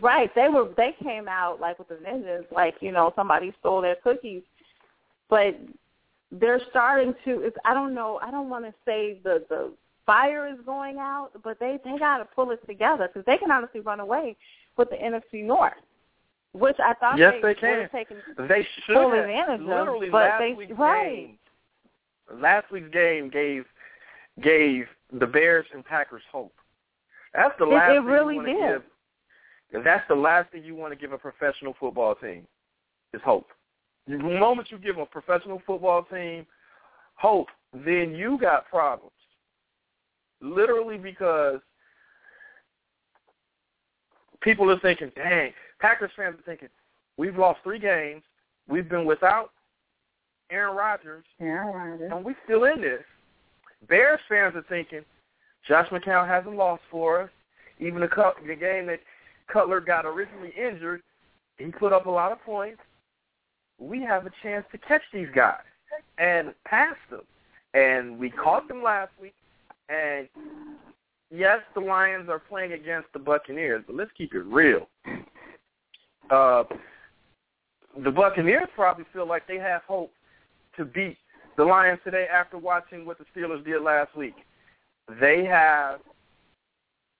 [0.00, 0.34] Right.
[0.34, 3.96] They were they came out like with the vengeance, like, you know, somebody stole their
[4.02, 4.42] cookies.
[5.30, 5.56] But
[6.32, 9.72] they're starting to it's I don't know, I don't want to say the the
[10.04, 13.50] fire is going out, but they they got to pull it together cuz they can
[13.50, 14.36] honestly run away
[14.76, 15.72] with the NFC North.
[16.52, 17.80] Which I thought Yes, they, they can.
[17.82, 18.16] have taken
[18.48, 19.20] They should full have.
[19.20, 21.14] advantage of, Literally but last they- week's right.
[21.26, 21.38] game.
[22.40, 23.66] Last week's game gave
[24.40, 26.54] gave the Bears and Packers hope.
[27.34, 28.56] That's the last it thing really did.
[28.56, 28.82] give.
[29.72, 32.46] That's the last thing you want to give a professional football team
[33.12, 33.46] is hope.
[34.06, 36.46] The moment you give a professional football team
[37.16, 39.12] hope, then you got problems.
[40.40, 41.60] Literally because
[44.40, 46.68] people are thinking, dang, Packers fans are thinking,
[47.16, 48.22] we've lost three games,
[48.68, 49.50] we've been without
[50.50, 52.00] Aaron Rodgers, Yeah, right.
[52.00, 53.02] and we're still in this.
[53.88, 55.04] Bears fans are thinking,
[55.66, 57.30] Josh McCown hasn't lost for us.
[57.78, 59.00] Even the, cut, the game that
[59.52, 61.02] Cutler got originally injured,
[61.58, 62.80] he put up a lot of points.
[63.78, 65.60] We have a chance to catch these guys
[66.18, 67.22] and pass them.
[67.74, 69.34] And we caught them last week.
[69.88, 70.28] And
[71.30, 74.88] yes, the Lions are playing against the Buccaneers, but let's keep it real.
[76.30, 76.64] Uh,
[78.02, 80.12] the Buccaneers probably feel like they have hope
[80.76, 81.18] to beat
[81.56, 84.34] the Lions today after watching what the Steelers did last week.
[85.20, 86.00] They have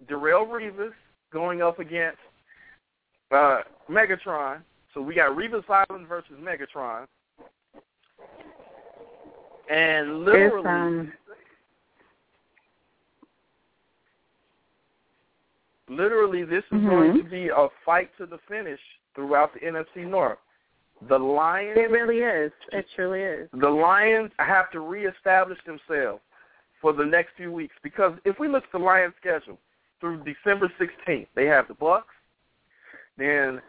[0.09, 0.93] Darrelle Revis
[1.33, 2.19] going up against
[3.31, 3.61] uh,
[3.91, 4.61] Megatron.
[4.95, 7.07] So we got Revis Island versus Megatron.
[9.71, 11.13] And literally, um,
[15.89, 16.89] literally this is Mhm.
[16.89, 18.81] going to be a fight to the finish
[19.15, 20.39] throughout the NFC North.
[21.03, 22.53] The Lions it really is.
[22.73, 23.51] It truly is.
[23.53, 26.23] the Lions have to reestablish themselves
[26.81, 29.59] for the next few weeks because if we look at the Lions schedule
[30.01, 32.15] through December 16th, they have the Bucks,
[33.17, 33.61] then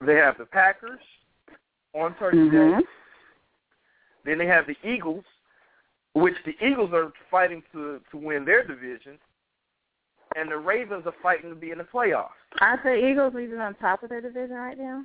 [0.00, 1.00] they have the Packers
[1.94, 2.80] on Turkey Mhm.
[2.80, 2.86] Day,
[4.24, 5.24] then they have the Eagles,
[6.14, 9.18] which the Eagles are fighting to to win their division,
[10.36, 12.32] and the Ravens are fighting to be in the playoffs.
[12.60, 15.04] Aren't the Eagles even on top of their division right now?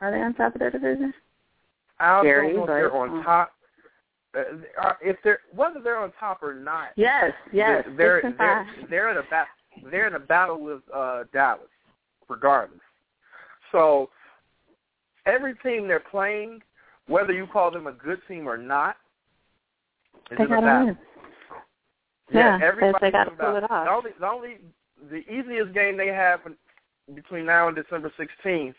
[0.00, 1.12] Are they on top of their division?
[1.98, 3.52] I don't know if they're on top.
[4.34, 4.44] Uh,
[4.76, 7.84] uh, if they're whether they're on top or not, Yes, yes.
[7.96, 9.48] They're and they're they're in a ba-
[9.90, 11.68] they're in a battle with uh, Dallas,
[12.28, 12.80] regardless.
[13.72, 14.10] So
[15.26, 16.60] every team they're playing,
[17.06, 18.96] whether you call them a good team or not,
[20.30, 20.86] is They in a gotta battle.
[20.86, 20.98] win.
[22.32, 23.52] Yeah, Yeah, everybody's they gotta in a battle.
[23.54, 23.86] pull it off.
[23.86, 24.56] The only the only
[25.10, 26.40] the easiest game they have
[27.14, 28.76] between now and December sixteenth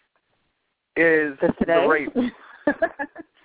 [0.96, 1.86] is the today.
[1.88, 2.32] Ravens.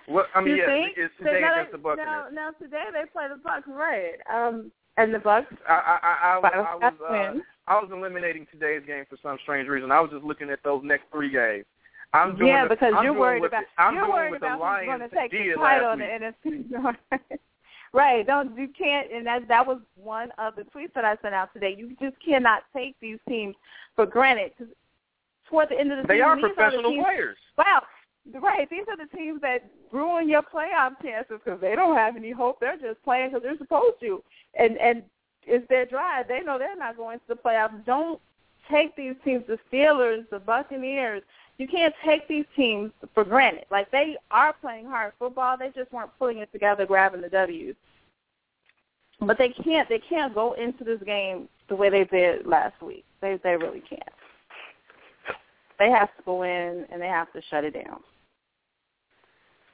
[0.07, 0.93] What I mean, you yeah, think?
[0.97, 2.07] it's So today now against the they- Buccaneers.
[2.31, 4.13] Now, now today they play the Bucks, right?
[4.31, 5.53] Um, and the Bucks.
[5.67, 7.39] I I I, I, I was uh.
[7.67, 9.91] I was eliminating today's game for some strange reason.
[9.91, 11.65] I was just looking at those next three games.
[12.13, 14.85] I'm doing yeah, the, because I'm you're worried about the, I'm you're worried about who's
[14.87, 16.95] going to take the title in the NFC North.
[17.91, 18.25] right?
[18.25, 21.51] Don't you can't, and that that was one of the tweets that I sent out
[21.53, 21.75] today.
[21.77, 23.55] You just cannot take these teams
[23.95, 24.51] for granted.
[24.57, 24.67] 'cause
[25.49, 27.37] toward the end of the They season, are these the professional teams, players.
[27.57, 27.81] Wow.
[28.33, 28.69] Right.
[28.69, 32.59] These are the teams that ruin your playoff chances because they don't have any hope.
[32.59, 34.23] They're just playing because they're supposed to.
[34.59, 35.03] And and
[35.43, 36.27] it's their drive.
[36.27, 37.85] They know they're not going to the playoffs.
[37.85, 38.19] Don't
[38.69, 41.21] take these teams, the Steelers, the Buccaneers,
[41.57, 43.65] you can't take these teams for granted.
[43.71, 47.75] Like they are playing hard football, they just weren't pulling it together, grabbing the W's.
[49.21, 53.05] But they can't they can't go into this game the way they did last week.
[53.21, 54.03] They they really can't.
[55.79, 58.01] They have to go in and they have to shut it down.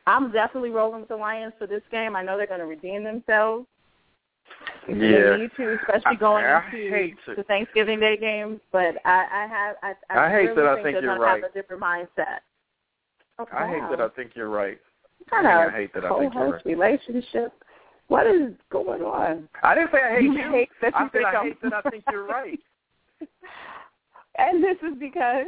[0.07, 2.15] I'm definitely rolling with the Lions for this game.
[2.15, 3.67] I know they're going to redeem themselves.
[4.87, 4.95] Yeah.
[4.95, 8.59] They need to, especially going I, I into the Thanksgiving Day games.
[8.71, 11.41] But I, I have I, I, I hate really that I think think you're right.
[11.41, 12.39] have a different mindset.
[13.39, 14.79] Oh, I hate that I think you're right.
[15.29, 17.53] kind I of hate that I think you're co-host relationship.
[18.07, 19.47] What is going on?
[19.63, 20.51] I didn't say I hate You you.
[20.51, 22.59] hate that you I said I hate that I think you're right.
[24.37, 25.47] And this is because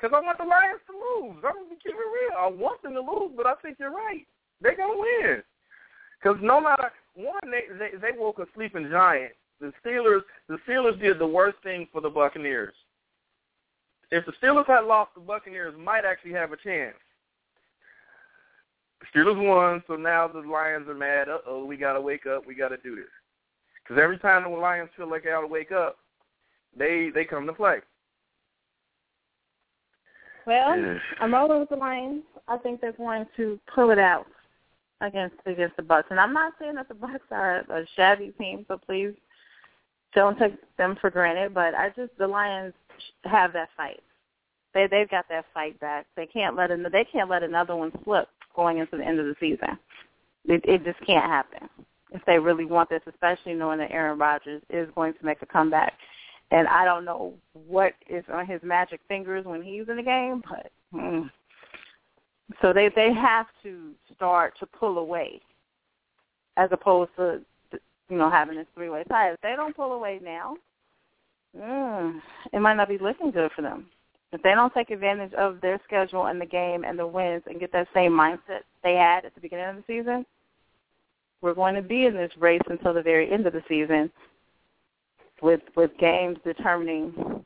[0.00, 1.44] Because I want the Lions to lose.
[1.44, 2.38] I'm going to keep it real.
[2.38, 4.26] I want them to lose, but I think you're right.
[4.62, 5.42] They're going to win.
[6.22, 9.32] Because no matter, one, they, they, they woke a sleeping giant.
[9.60, 12.74] The Steelers, the Steelers did the worst thing for the Buccaneers.
[14.10, 16.96] If the Steelers had lost, the Buccaneers might actually have a chance.
[19.00, 21.28] The Steelers won, so now the Lions are mad.
[21.28, 22.46] Uh-oh, we got to wake up.
[22.46, 23.04] We got to do this.
[23.82, 25.98] Because every time the Lions feel like they got to wake up,
[26.76, 27.78] they they come to play.
[30.50, 30.98] Well.
[31.20, 32.22] I'm rolling with the Lions.
[32.48, 34.26] I think they're going to pull it out
[35.00, 36.08] against against the Bucks.
[36.10, 39.12] And I'm not saying that the Bucks are a shabby team, so please
[40.14, 41.54] don't take them for granted.
[41.54, 42.74] But I just the Lions
[43.24, 44.02] have that fight.
[44.74, 46.06] They they've got that fight back.
[46.16, 49.26] They can't let an, they can't let another one slip going into the end of
[49.26, 49.78] the season.
[50.46, 51.68] It, it just can't happen
[52.12, 55.46] if they really want this, especially knowing that Aaron Rodgers is going to make a
[55.46, 55.92] comeback.
[56.50, 60.42] And I don't know what is on his magic fingers when he's in the game,
[60.48, 61.30] but mm.
[62.60, 65.40] so they they have to start to pull away,
[66.56, 67.40] as opposed to
[68.08, 69.30] you know having this three way tie.
[69.30, 70.56] If they don't pull away now,
[71.56, 72.20] mm,
[72.52, 73.86] it might not be looking good for them.
[74.32, 77.60] If they don't take advantage of their schedule and the game and the wins and
[77.60, 80.24] get that same mindset they had at the beginning of the season,
[81.40, 84.10] we're going to be in this race until the very end of the season
[85.42, 87.44] with with games determining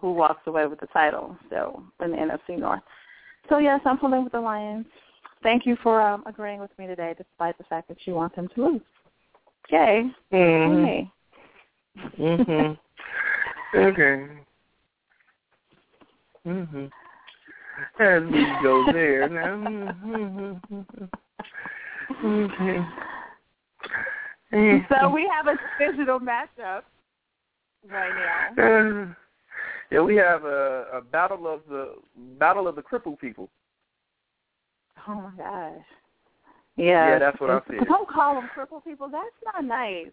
[0.00, 1.36] who walks away with the title.
[1.50, 2.82] So in the NFC North.
[3.48, 4.86] So yes, I'm pulling with the Lions.
[5.42, 8.48] Thank you for um, agreeing with me today, despite the fact that you want them
[8.54, 8.80] to lose.
[9.70, 10.10] Yay!
[10.32, 10.84] Mm-hmm.
[10.84, 11.12] Hey.
[12.18, 12.78] Mhm.
[13.74, 14.26] okay.
[16.46, 16.90] Mhm.
[18.00, 19.56] As we go there now.
[19.56, 21.10] Mhm.
[22.24, 22.78] Okay.
[24.52, 26.82] So we have a divisional matchup
[27.90, 29.14] right now.
[29.90, 31.94] Yeah, we have a, a battle of the
[32.40, 33.48] battle of the crippled people.
[35.06, 35.84] Oh my gosh.
[36.76, 37.10] Yeah.
[37.10, 37.86] Yeah, that's what I said.
[37.86, 39.08] Don't call them crippled people.
[39.08, 40.08] That's not nice.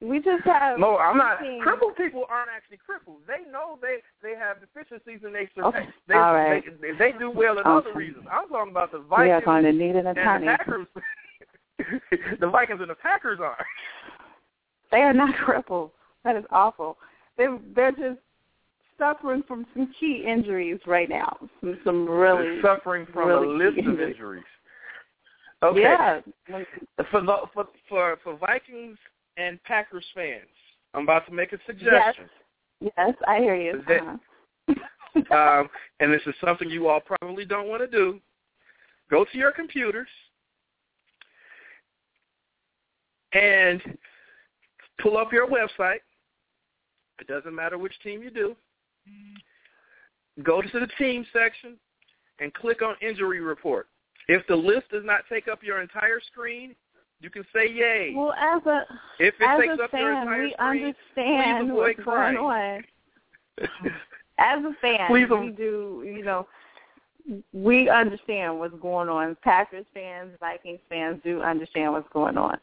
[0.00, 0.78] We just have.
[0.78, 1.38] No, I'm not.
[1.40, 1.62] teams.
[1.62, 3.18] Crippled people aren't actually crippled.
[3.26, 5.74] They know they they have deficiencies and they surpass.
[5.82, 6.64] Okay, They, all right.
[6.80, 7.88] they they do well in Okay.
[7.88, 8.26] other reasons.
[8.30, 10.86] I'm talking about the Vikings going to need an and the Packers.
[12.40, 13.56] the Vikings and the Packers are.
[14.90, 15.90] They are not crippled.
[16.22, 16.98] That is awful.
[17.36, 18.20] They they're just
[18.96, 21.36] suffering from some key injuries right now.
[21.60, 24.14] Some some really They're suffering from really a list of injuries.
[24.14, 24.44] injuries.
[25.64, 25.80] Okay.
[25.80, 26.20] Yeah.
[27.10, 28.96] For, the, for for for Vikings
[29.36, 30.46] and Packers fans,
[30.92, 32.26] I'm about to make a suggestion.
[32.80, 33.82] Yes, I hear you.
[33.88, 34.80] That- Uh-huh.
[35.62, 38.20] um, and this is something you all probably don't want to do.
[39.10, 40.08] Go to your computers
[43.34, 43.82] and
[45.00, 46.00] pull up your website.
[47.20, 48.56] It doesn't matter which team you do.
[50.42, 51.76] Go to the team section
[52.40, 53.88] and click on injury report.
[54.26, 56.74] If the list does not take up your entire screen,
[57.20, 58.12] you can say yay.
[58.16, 58.82] well, as a
[59.18, 62.84] If it as takes a up your fan, entire we screen, understand what's going on.
[64.36, 66.02] As a fan, Please we do.
[66.04, 66.48] You know,
[67.52, 69.36] we understand what's going on.
[69.44, 72.58] Packers fans, Vikings fans do understand what's going on.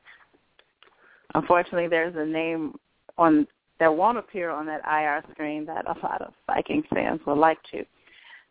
[1.36, 2.74] Unfortunately, there's a name
[3.17, 3.48] on
[3.80, 7.58] that won't appear on that IR screen that a lot of Vikings fans would like
[7.72, 7.84] to.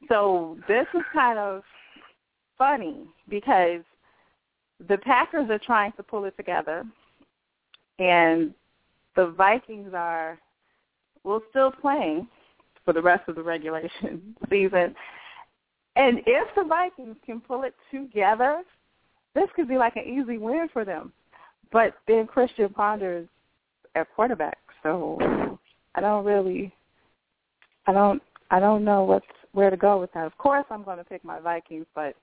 [0.09, 1.63] So this is kind of
[2.59, 3.83] funny because
[4.89, 6.85] the Packers are trying to pull it together,
[7.99, 8.53] and
[9.15, 10.39] the Vikings are
[11.23, 12.27] well still playing
[12.85, 14.95] for the rest of the regulation season.
[15.97, 18.63] And if the Vikings can pull it together,
[19.35, 21.13] this could be like an easy win for them.
[21.73, 23.29] But then Christian Ponders
[23.95, 25.59] at quarterback, so
[25.95, 26.73] I don't really,
[27.87, 30.27] I don't, I don't know what's where to go with that.
[30.27, 32.15] Of course, I'm going to pick my Vikings, but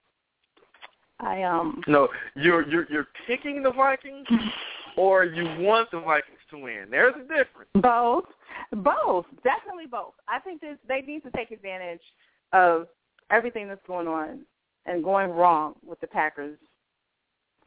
[1.19, 4.27] I um No, you're you're you're picking the Vikings,
[4.97, 6.87] or you want the Vikings to win.
[6.89, 7.69] There's a difference.
[7.75, 8.25] Both,
[8.71, 10.13] both, definitely both.
[10.27, 12.01] I think this, they need to take advantage
[12.53, 12.87] of
[13.29, 14.41] everything that's going on
[14.85, 16.57] and going wrong with the Packers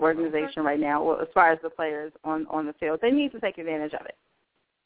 [0.00, 3.00] organization right now, well, as far as the players on on the field.
[3.02, 4.16] They need to take advantage of it.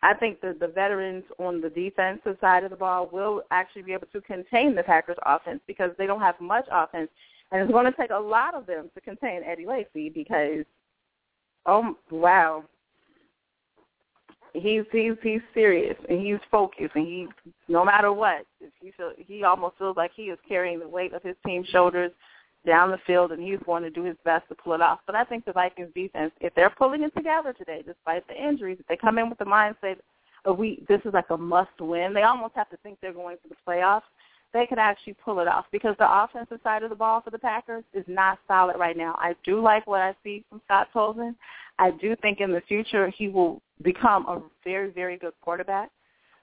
[0.05, 3.95] I think that the veterans on the defensive side of the ball will actually be
[3.95, 7.09] able to contain the Packers offense because they don't have much offense.
[7.51, 10.67] And it's going to take a lot of them to contain Eddie Lacy because,
[11.65, 12.65] oh, wow.
[14.53, 17.27] He's he's he's serious and he's focused and he
[17.67, 18.47] no matter what
[18.81, 22.13] he feel, he almost feels like he is carrying the weight of his team's shoulders
[22.67, 25.01] down the field, and he's going to do his best to pull it off.
[25.07, 28.79] But I think the Vikings defense, if they're pulling it together today, despite the injuries,
[28.81, 29.97] if they come in with the mindset
[30.45, 33.37] of we this is like a must win, they almost have to think they're going
[33.43, 34.03] to the playoffs.
[34.53, 37.39] They could actually pull it off because the offensive side of the ball for the
[37.39, 39.17] Packers is not solid right now.
[39.19, 41.35] I do like what I see from Scott Tolzien.
[41.79, 45.91] I do think in the future he will become a very, very good quarterback.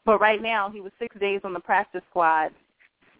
[0.03, 2.51] But right now, he was six days on the practice squad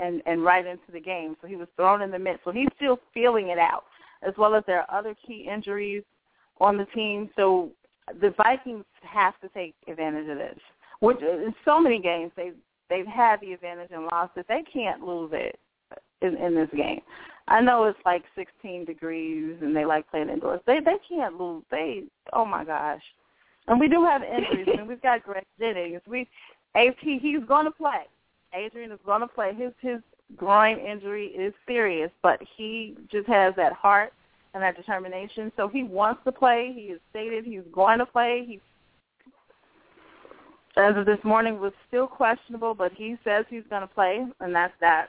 [0.01, 1.37] and and right into the game.
[1.41, 2.43] So he was thrown in the midst.
[2.43, 3.85] So he's still feeling it out,
[4.27, 6.03] as well as there are other key injuries
[6.59, 7.29] on the team.
[7.35, 7.71] So
[8.19, 10.59] the Vikings have to take advantage of this.
[10.99, 12.51] Which uh, in so many games they
[12.89, 14.45] they've had the advantage and lost it.
[14.49, 15.57] They can't lose it
[16.21, 17.01] in, in this game.
[17.47, 20.61] I know it's like 16 degrees and they like playing indoors.
[20.65, 21.63] They they can't lose.
[21.71, 23.03] They oh my gosh.
[23.67, 24.67] And we do have injuries.
[24.73, 26.01] I mean, we've got Greg Jennings.
[26.07, 26.27] We
[26.75, 28.07] AP he's going to play.
[28.53, 29.53] Adrian is going to play.
[29.53, 29.99] His his
[30.35, 34.13] groin injury is serious, but he just has that heart
[34.53, 35.51] and that determination.
[35.55, 36.71] So he wants to play.
[36.75, 38.45] He has stated he's going to play.
[38.47, 38.59] He,
[40.77, 44.55] as of this morning, was still questionable, but he says he's going to play, and
[44.55, 45.07] that's that.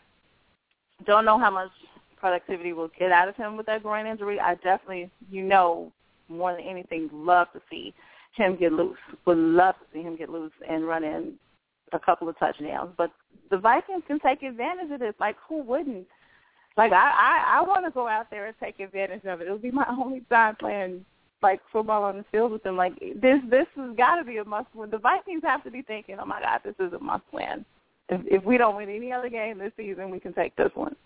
[1.06, 1.70] Don't know how much
[2.18, 4.38] productivity we'll get out of him with that groin injury.
[4.38, 5.90] I definitely, you know,
[6.28, 7.92] more than anything, love to see
[8.36, 8.98] him get loose.
[9.26, 11.34] Would love to see him get loose and run in
[11.92, 12.90] a couple of touchdowns.
[12.96, 13.10] But
[13.50, 15.14] the Vikings can take advantage of this.
[15.20, 16.06] Like who wouldn't?
[16.76, 19.44] Like I I, I want to go out there and take advantage of it.
[19.44, 21.04] It'll be my only time playing
[21.42, 22.76] like football on the field with them.
[22.76, 24.90] Like this this has got to be a must win.
[24.90, 27.64] The Vikings have to be thinking, oh my God, this is a must win.
[28.08, 30.96] If, if we don't win any other game this season, we can take this one.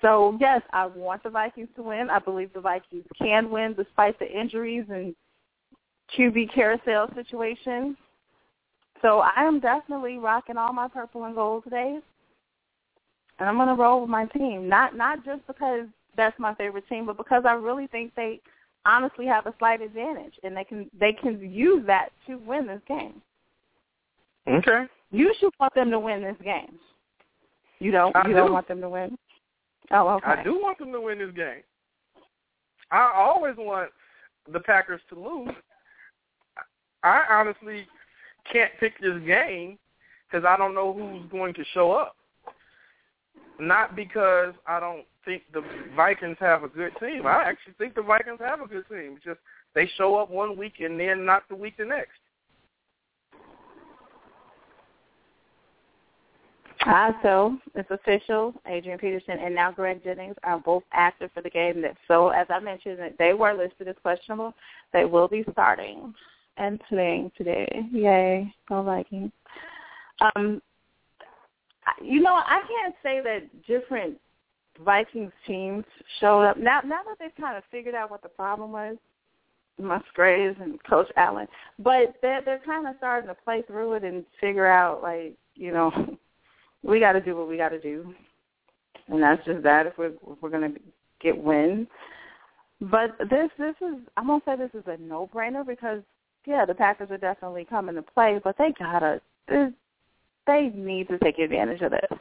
[0.00, 2.10] So yes, I want the Vikings to win.
[2.10, 5.14] I believe the Vikings can win despite the injuries and
[6.16, 7.96] QB carousel situation.
[9.02, 11.98] So I am definitely rocking all my purple and gold today.
[13.38, 14.68] And I'm gonna roll with my team.
[14.68, 15.86] Not not just because
[16.16, 18.40] that's my favorite team, but because I really think they
[18.86, 22.80] honestly have a slight advantage and they can they can use that to win this
[22.86, 23.20] game.
[24.48, 24.86] Okay.
[25.10, 26.78] You should want them to win this game.
[27.80, 28.40] You don't I you do.
[28.40, 29.18] not want them to win?
[29.90, 30.26] Oh, okay.
[30.26, 31.62] I do want them to win this game.
[32.92, 33.90] I always want
[34.52, 35.54] the Packers to lose.
[37.02, 37.86] I honestly
[38.50, 39.78] can't pick this game
[40.30, 42.16] because I don't know who's going to show up.
[43.58, 45.62] Not because I don't think the
[45.94, 47.26] Vikings have a good team.
[47.26, 49.14] I actually think the Vikings have a good team.
[49.16, 49.40] It's just
[49.74, 52.10] they show up one week and then not the week the next.
[56.84, 58.54] Ah, so it's official.
[58.66, 61.80] Adrian Peterson and now Greg Jennings are both active for the game.
[61.80, 64.52] That so, as I mentioned, they were listed as questionable.
[64.92, 66.12] They will be starting
[66.56, 67.68] and playing today.
[67.92, 69.32] Yay, go Vikings.
[70.34, 70.60] Um,
[72.00, 74.16] you know, I can't say that different
[74.84, 75.84] Vikings teams
[76.20, 76.56] showed up.
[76.56, 78.96] Now, now that they've kind of figured out what the problem was,
[79.78, 81.48] Musgraves and Coach Allen,
[81.78, 85.72] but they're they're kind of starting to play through it and figure out, like, you
[85.72, 85.90] know,
[86.82, 88.14] we got to do what we got to do,
[89.08, 89.86] and that's just that.
[89.86, 90.74] If we're if we're gonna
[91.20, 91.88] get wins,
[92.80, 96.02] but this this is I'm gonna say this is a no brainer because
[96.46, 99.20] yeah, the Packers are definitely coming to play, but they gotta
[100.46, 102.18] they need to take advantage of this.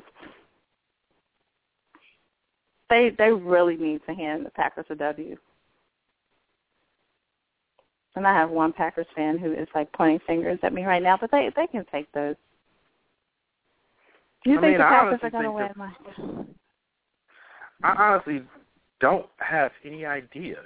[2.89, 5.37] They they really need to hand the Packers a W.
[8.15, 11.17] And I have one Packers fan who is like pointing fingers at me right now,
[11.19, 12.35] but they they can take those.
[14.43, 15.67] Do you I think mean, the Packers are going to win?
[15.67, 16.57] think
[17.83, 18.43] I honestly
[18.99, 20.57] don't have any idea.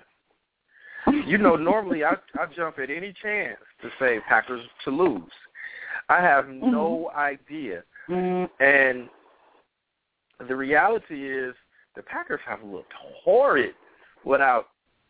[1.26, 5.32] You know, normally I I jump at any chance to say Packers to lose.
[6.09, 7.84] I have no idea.
[8.09, 9.09] Mm, And
[10.47, 11.55] the reality is
[11.95, 13.73] the Packers have looked horrid
[14.23, 14.67] without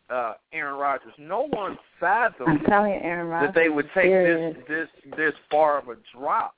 [0.08, 1.12] uh Aaron Rodgers.
[1.18, 3.48] No one fathomed you, Aaron Rodgers.
[3.54, 4.56] that they would take serious.
[4.68, 6.54] this this this far of a drop.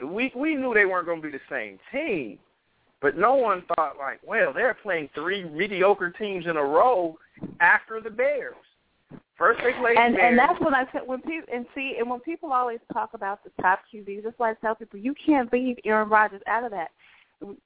[0.00, 2.38] We we knew they weren't going to be the same team,
[3.02, 7.18] but no one thought like, well, they're playing three mediocre teams in a row
[7.60, 8.54] after the Bears.
[9.38, 12.20] First they played and and that's what I said when people and see and when
[12.20, 15.76] people always talk about the top QBs, that's why I tell people you can't leave
[15.84, 16.88] Aaron Rodgers out of that.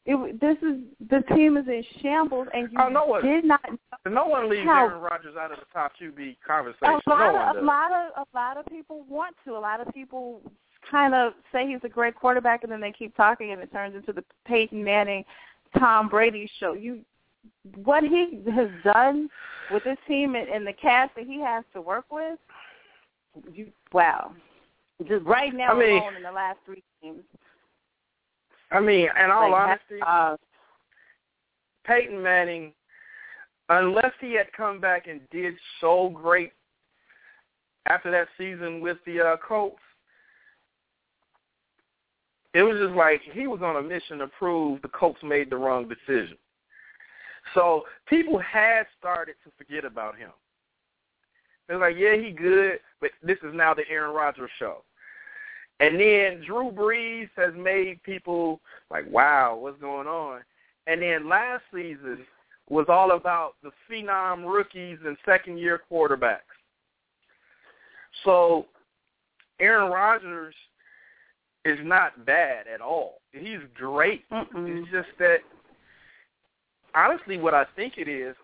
[0.04, 3.64] It, this is the team is in shambles, and you Oh, no one- did not.
[4.06, 7.00] no one leaves How- Aaron Rodgers out of the top QB conversation.
[7.06, 9.56] A lot, no of, a lot of a lot of people want to.
[9.56, 10.42] A lot of people
[10.90, 13.94] kind of say he's a great quarterback, and then they keep talking, and it turns
[13.94, 15.24] into the Peyton Manning,
[15.78, 16.74] Tom Brady show.
[16.74, 17.00] You,
[17.84, 19.28] what he has done
[19.70, 22.38] with this team and, and the cast that he has to work with,
[23.52, 24.32] you wow.
[25.08, 27.22] Just right now I mean- alone in the last three games.
[28.70, 30.36] I mean, in all like, honesty, uh,
[31.84, 32.72] Peyton Manning,
[33.68, 36.52] unless he had come back and did so great
[37.86, 39.76] after that season with the uh, Colts,
[42.54, 45.56] it was just like he was on a mission to prove the Colts made the
[45.56, 46.36] wrong decision.
[47.54, 50.30] So people had started to forget about him.
[51.68, 54.82] They're like, yeah, he good, but this is now the Aaron Rodgers show.
[55.80, 60.40] And then Drew Brees has made people like, wow, what's going on?
[60.86, 62.24] And then last season
[62.68, 66.40] was all about the phenom rookies and second year quarterbacks.
[68.24, 68.66] So
[69.60, 70.54] Aaron Rodgers
[71.64, 73.20] is not bad at all.
[73.32, 74.28] He's great.
[74.30, 74.82] mm-mm.
[74.82, 75.38] It's just that
[76.94, 78.34] honestly what I think it is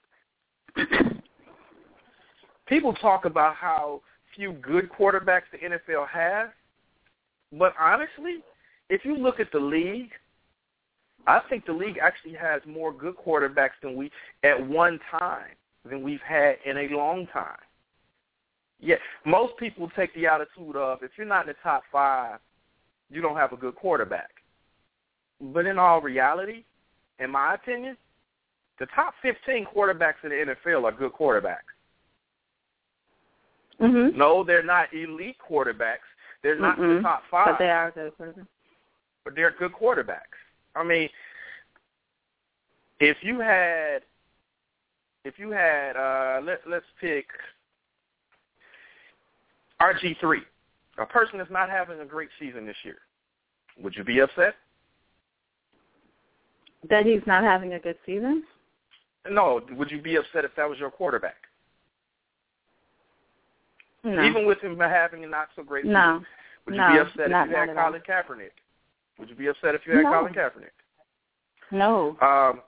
[2.66, 4.02] people talk about how
[4.36, 6.48] few good quarterbacks the NFL has,
[7.52, 8.42] but honestly,
[8.90, 10.10] if you look at the league,
[11.26, 14.10] I think the league actually has more good quarterbacks than we
[14.44, 15.50] at one time
[15.88, 17.58] than we've had in a long time.
[18.80, 18.96] Yeah,
[19.26, 22.38] most people take the attitude of if you're not in the top five,
[23.10, 24.30] you don't have a good quarterback.
[25.40, 26.64] But in all reality,
[27.18, 27.96] in my opinion,
[28.78, 31.58] the top 15 quarterbacks in the NFL are good quarterbacks.
[33.80, 34.14] Mhm.
[34.14, 35.98] No, they're not elite quarterbacks.
[36.42, 36.98] They're not Mm-mm.
[36.98, 38.46] the top five, But they are good quarterbacks.
[39.24, 40.38] but they're good quarterbacks.
[40.74, 41.08] I mean,
[43.00, 44.02] if you had,
[45.24, 47.26] if you had, uh, let let's pick
[49.80, 50.42] RG three,
[50.98, 52.98] a person that's not having a great season this year,
[53.76, 54.56] would you be upset?
[56.88, 58.44] That he's not having a good season.
[59.30, 61.36] No, would you be upset if that was your quarterback?
[64.04, 64.22] No.
[64.22, 66.22] Even with him having a not so great season, no.
[66.66, 67.74] would you No, be upset not- if you had all.
[67.86, 68.50] Colin Kaepernick?
[69.18, 70.12] Would you be upset if you had No.
[70.12, 70.70] Colin Kaepernick?
[71.70, 72.16] No.
[72.22, 72.62] Um,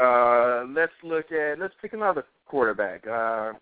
[0.00, 3.06] uh, let's look at let's pick another quarterback.
[3.06, 3.52] Uh,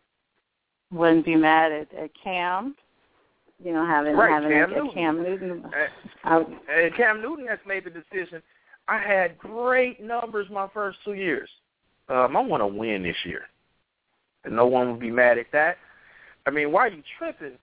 [0.92, 2.76] Wouldn't be mad at, at Cam.
[3.62, 4.88] You know, having Right, having Cam a, Newton.
[4.88, 5.50] a Cam Newton.
[5.50, 5.66] and,
[6.24, 6.36] I,
[6.72, 8.42] and Cam Newton has made the decision.
[8.88, 11.48] I had great numbers my first two years.
[12.08, 13.42] Um, I want to win this year,
[14.44, 15.78] and no one would be mad at that.
[16.46, 17.56] I mean, why are you tripping?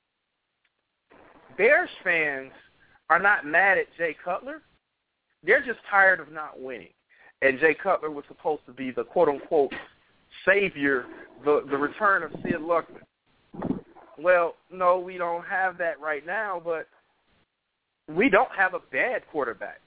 [1.57, 2.51] Bears fans
[3.09, 4.61] are not mad at Jay Cutler.
[5.43, 6.93] They're just tired of not winning.
[7.43, 9.73] And Jay Cutler was supposed to be the quote unquote
[10.45, 11.05] savior,
[11.43, 13.79] the the return of Sid Luckman.
[14.17, 16.87] Well, no, we don't have that right now, but
[18.07, 19.81] we don't have a bad quarterback.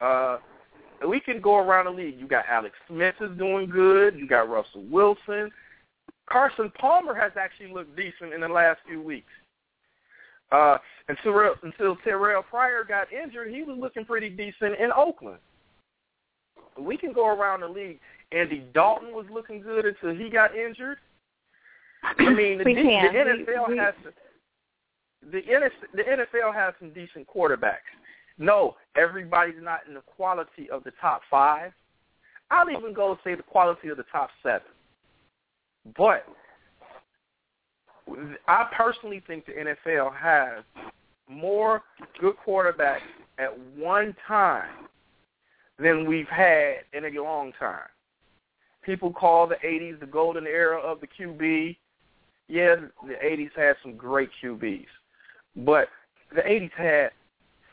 [0.00, 0.38] Uh,
[1.08, 2.18] we can go around the league.
[2.18, 4.16] You got Alex Smith is doing good.
[4.16, 5.50] You got Russell Wilson.
[6.30, 9.32] Carson Palmer has actually looked decent in the last few weeks.
[10.52, 10.78] Uh,
[11.08, 15.38] until until Terrell Pryor got injured, he was looking pretty decent in Oakland.
[16.78, 18.00] We can go around the league.
[18.32, 20.98] Andy Dalton was looking good until he got injured.
[22.02, 23.12] I mean, the, we can.
[23.12, 24.12] the NFL we, we, has to,
[25.30, 27.86] the NS the NFL has some decent quarterbacks.
[28.40, 31.72] No, everybody's not in the quality of the top five.
[32.50, 34.62] I'll even go say the quality of the top seven.
[35.94, 36.24] But
[38.48, 40.64] I personally think the NFL has
[41.28, 41.82] more
[42.18, 43.00] good quarterbacks
[43.38, 44.88] at one time
[45.78, 47.88] than we've had in a long time.
[48.82, 51.76] People call the 80s the golden era of the QB.
[52.48, 52.76] Yeah,
[53.06, 54.86] the 80s had some great QBs.
[55.56, 55.88] But
[56.34, 57.10] the 80s had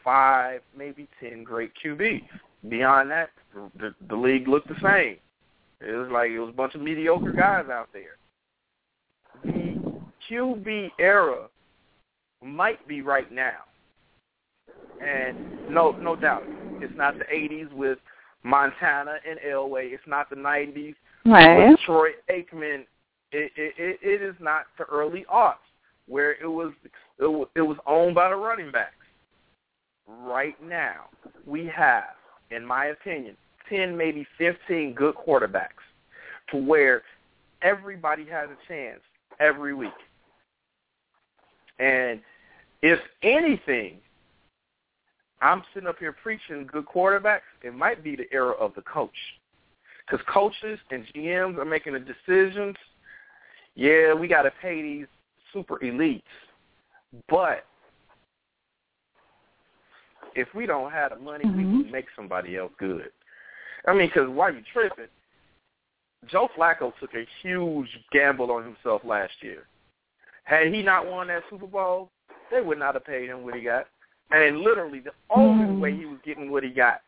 [0.08, 2.24] five, maybe 10 great QBs.
[2.70, 3.30] Beyond that,
[3.78, 5.18] the, the league looked the same.
[5.82, 8.16] It was like it was a bunch of mediocre guys out there.
[9.44, 10.00] The
[10.32, 11.48] QB era
[12.42, 13.66] might be right now.
[15.06, 16.44] And no no doubt,
[16.82, 18.00] it's not the 80s with
[18.44, 19.92] Montana and Elway.
[19.92, 20.96] It's not the 90s
[21.26, 21.70] right.
[21.70, 22.86] with Troy Aikman.
[23.34, 25.56] It, it, it, is not the early aughts
[26.08, 26.72] where it was
[27.20, 28.97] it was, it was owned by the running backs.
[30.08, 31.06] Right now,
[31.46, 32.16] we have,
[32.52, 33.36] in my opinion,
[33.70, 35.84] 10, maybe 15 good quarterbacks
[36.52, 37.04] to where
[37.62, 39.02] everybody has a chance
[39.40, 39.90] every week.
[41.80, 42.22] And
[42.82, 43.98] if anything,
[45.42, 47.42] I'm sitting up here preaching good quarterbacks.
[47.64, 49.12] It might be the era of the coach.
[50.06, 52.76] Because coaches and GMs are making the decisions.
[53.76, 55.08] Yeah, we got to pay these
[55.54, 56.22] super elites.
[57.30, 57.66] But
[60.38, 61.78] if we don't have the money, mm-hmm.
[61.78, 63.10] we can make somebody else good.
[63.88, 65.06] I mean, because why you tripping?
[66.30, 69.64] Joe Flacco took a huge gamble on himself last year.
[70.44, 72.10] Had he not won that Super Bowl,
[72.52, 73.88] they would not have paid him what he got.
[74.32, 75.80] And literally, the only mm-hmm.
[75.80, 77.02] way he was getting what he got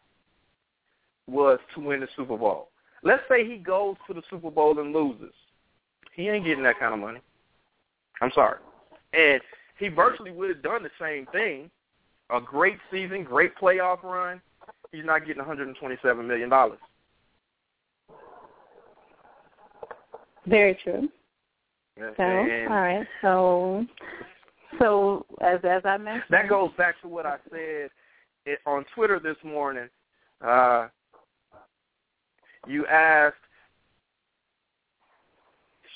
[1.27, 2.69] was to win the Super Bowl.
[3.03, 5.33] Let's say he goes to the Super Bowl and loses.
[6.13, 7.19] He ain't getting that kind of money.
[8.21, 8.59] I'm sorry.
[9.13, 9.41] And
[9.77, 11.69] he virtually would have done the same thing.
[12.31, 14.41] A great season, great playoff run.
[14.91, 16.49] He's not getting $127 million.
[20.47, 21.09] Very true.
[21.97, 23.07] So, and all right.
[23.21, 23.85] So,
[24.79, 27.89] so as as I mentioned, that goes back to what I said
[28.45, 29.89] it, on Twitter this morning.
[30.45, 30.87] Uh,
[32.67, 33.35] you asked,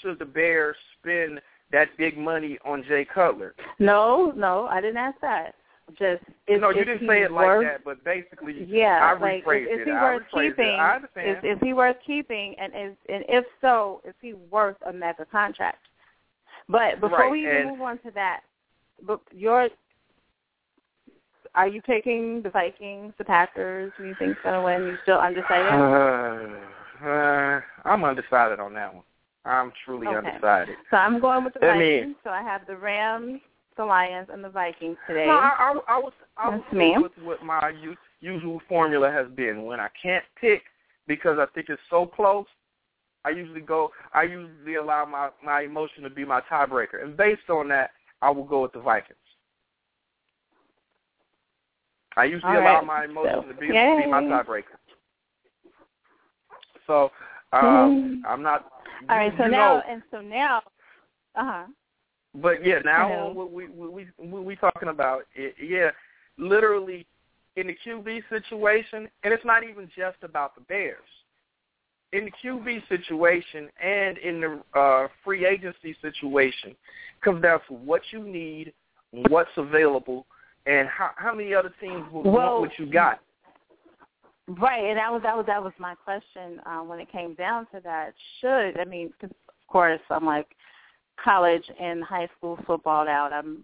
[0.01, 1.39] should the Bears spend
[1.71, 3.55] that big money on Jay Cutler?
[3.79, 5.55] No, no, I didn't ask that.
[5.91, 9.19] Just is, no, you is didn't say it worth, like that, but basically, yeah, I
[9.19, 9.87] like rephrased is, is it.
[9.87, 10.65] he worth keeping?
[10.65, 10.79] It.
[10.79, 11.37] I understand.
[11.37, 12.55] Is, is he worth keeping?
[12.59, 15.85] And is and if so, is he worth a mega contract?
[16.69, 18.41] But before right, we and, move on to that,
[19.05, 19.69] but your
[21.53, 23.91] are you picking the Vikings, the Packers?
[23.97, 24.83] Who you think's gonna win?
[24.83, 25.67] You still undecided?
[25.67, 29.03] Uh, uh, I'm undecided on that one.
[29.45, 30.29] I'm truly okay.
[30.29, 30.75] undecided.
[30.89, 32.05] So I'm going with the I Vikings.
[32.07, 33.41] mean, so I have the Rams,
[33.77, 35.25] the Lions, and the Vikings today.
[35.27, 36.95] No, I, I, I was I was me.
[36.99, 37.71] with what my
[38.21, 39.65] usual formula has been.
[39.65, 40.63] When I can't pick
[41.07, 42.45] because I think it's so close,
[43.25, 43.91] I usually go.
[44.13, 48.29] I usually allow my my emotion to be my tiebreaker, and based on that, I
[48.29, 49.17] will go with the Vikings.
[52.15, 53.73] I usually All allow my emotion So, to be, yay.
[53.73, 54.77] to be my tiebreaker.
[56.85, 57.11] So
[57.53, 58.21] um, Mhm.
[58.27, 58.71] I'm not.
[59.09, 59.33] All right.
[59.37, 60.61] So now and so now,
[61.35, 61.63] uh huh.
[62.35, 65.23] But yeah, now what we we we what we talking about?
[65.35, 65.91] It, yeah,
[66.37, 67.05] literally
[67.55, 70.97] in the QB situation, and it's not even just about the Bears.
[72.11, 76.75] In the QB situation and in the uh, free agency situation,
[77.23, 78.73] comes down to what you need,
[79.29, 80.25] what's available,
[80.65, 83.19] and how how many other teams will Well, want what you got.
[84.47, 87.67] Right, and that was that was that was my question uh, when it came down
[87.73, 88.13] to that.
[88.41, 90.47] Should I mean, cause of course, I'm like
[91.21, 93.33] college and high school football out.
[93.33, 93.63] I'm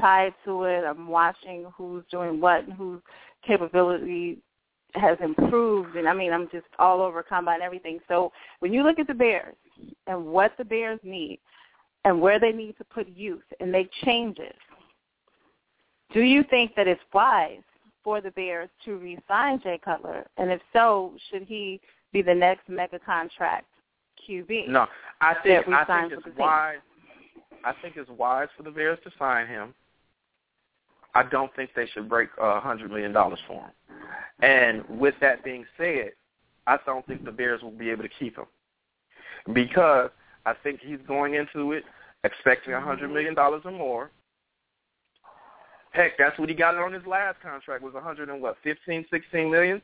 [0.00, 0.84] tied to it.
[0.84, 3.00] I'm watching who's doing what and whose
[3.46, 4.38] capability
[4.94, 7.98] has improved, and I mean, I'm just all over combine everything.
[8.08, 9.56] So when you look at the Bears
[10.06, 11.38] and what the Bears need
[12.04, 14.54] and where they need to put youth and make changes,
[16.12, 17.62] do you think that it's wise
[18.02, 20.26] for the Bears to re-sign Jay Cutler?
[20.38, 21.80] And if so, should he
[22.12, 23.66] be the next mega contract
[24.28, 24.68] QB?
[24.68, 24.86] No,
[25.20, 26.38] I think I think it's the team.
[26.40, 26.78] wise.
[27.64, 29.74] I think it's wise for the Bears to sign him.
[31.14, 33.70] I don't think they should break a hundred million dollars for him.
[34.40, 36.12] And with that being said,
[36.66, 38.44] I don't think the Bears will be able to keep him
[39.52, 40.10] because
[40.44, 41.84] I think he's going into it
[42.24, 44.10] expecting a hundred million dollars or more.
[45.92, 49.06] Heck, that's what he got on his last contract was a hundred and what, fifteen,
[49.10, 49.80] sixteen million.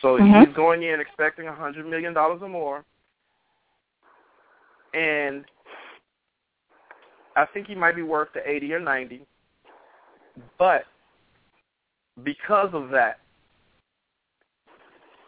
[0.00, 0.46] So Mhm.
[0.46, 2.84] he's going in expecting a hundred million dollars or more.
[4.94, 5.44] And
[7.36, 9.22] I think he might be worth the 80 or 90.
[10.58, 10.84] But
[12.24, 13.20] because of that,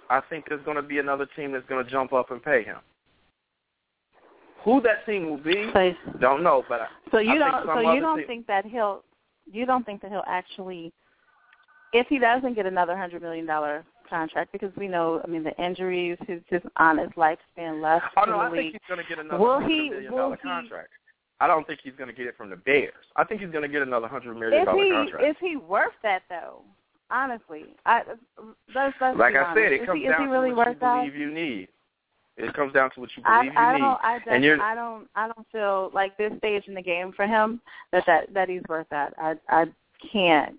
[0.08, 2.64] I think there's going to be another team that's going to jump up and pay
[2.64, 2.78] him.
[4.64, 6.64] Who that team will be, So, don't know.
[6.68, 9.02] But I, so you I don't so you don't team- think that he'll
[9.50, 10.92] you don't think that he'll actually
[11.92, 15.56] if he doesn't get another hundred million dollar contract because we know I mean the
[15.62, 19.38] injuries his his honest lifespan left Oh no, I think he's going to get another
[19.42, 20.88] Will he- million will dollar he- contract.
[21.42, 22.92] I don't think he's going to get it from the Bears.
[23.16, 25.24] I think he's going to get another hundred million is dollar he contract.
[25.24, 26.60] is he worth that though?
[27.10, 28.02] Honestly, I
[28.74, 29.56] let's, let's like I honest.
[29.56, 30.98] said, it is comes he, down really to what you that?
[30.98, 31.68] believe you need.
[32.36, 33.80] It comes down to what you believe I you need.
[33.80, 33.98] don't.
[34.02, 35.08] I just, and you're, I don't.
[35.16, 37.60] I don't feel like this stage in the game for him
[37.92, 39.14] that that that he's worth that.
[39.18, 39.64] I I
[40.12, 40.54] can't.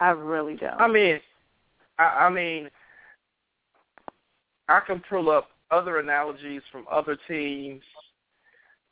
[0.00, 0.78] I really don't.
[0.80, 1.18] I mean,
[1.98, 2.68] I, I mean,
[4.68, 7.82] I can pull up other analogies from other teams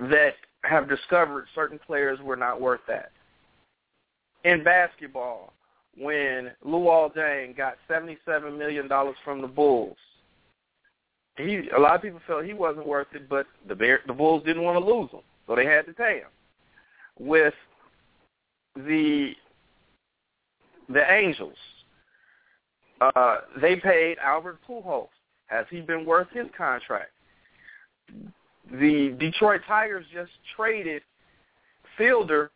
[0.01, 3.11] that have discovered certain players were not worth that.
[4.45, 5.53] In basketball,
[5.97, 9.97] when Luol Deng got seventy-seven million dollars from the Bulls,
[11.37, 14.43] he a lot of people felt he wasn't worth it, but the Bear, the Bulls
[14.45, 15.21] didn't want to lose him.
[15.47, 16.29] so they had to pay him.
[17.19, 17.55] With
[18.77, 19.33] the
[20.89, 21.57] the Angels,
[23.01, 25.09] uh, they paid Albert Pujols.
[25.47, 27.11] Has he been worth his contract?
[28.71, 31.03] The Detroit Tigers just traded
[31.99, 32.51] Fielder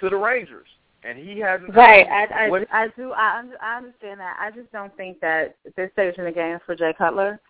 [0.00, 0.66] to the Rangers,
[1.02, 1.74] and he hasn't.
[1.74, 3.12] Right, I, I, I do.
[3.12, 4.36] I, I understand that.
[4.38, 7.40] I just don't think that at this stage in the game for Jay Cutler,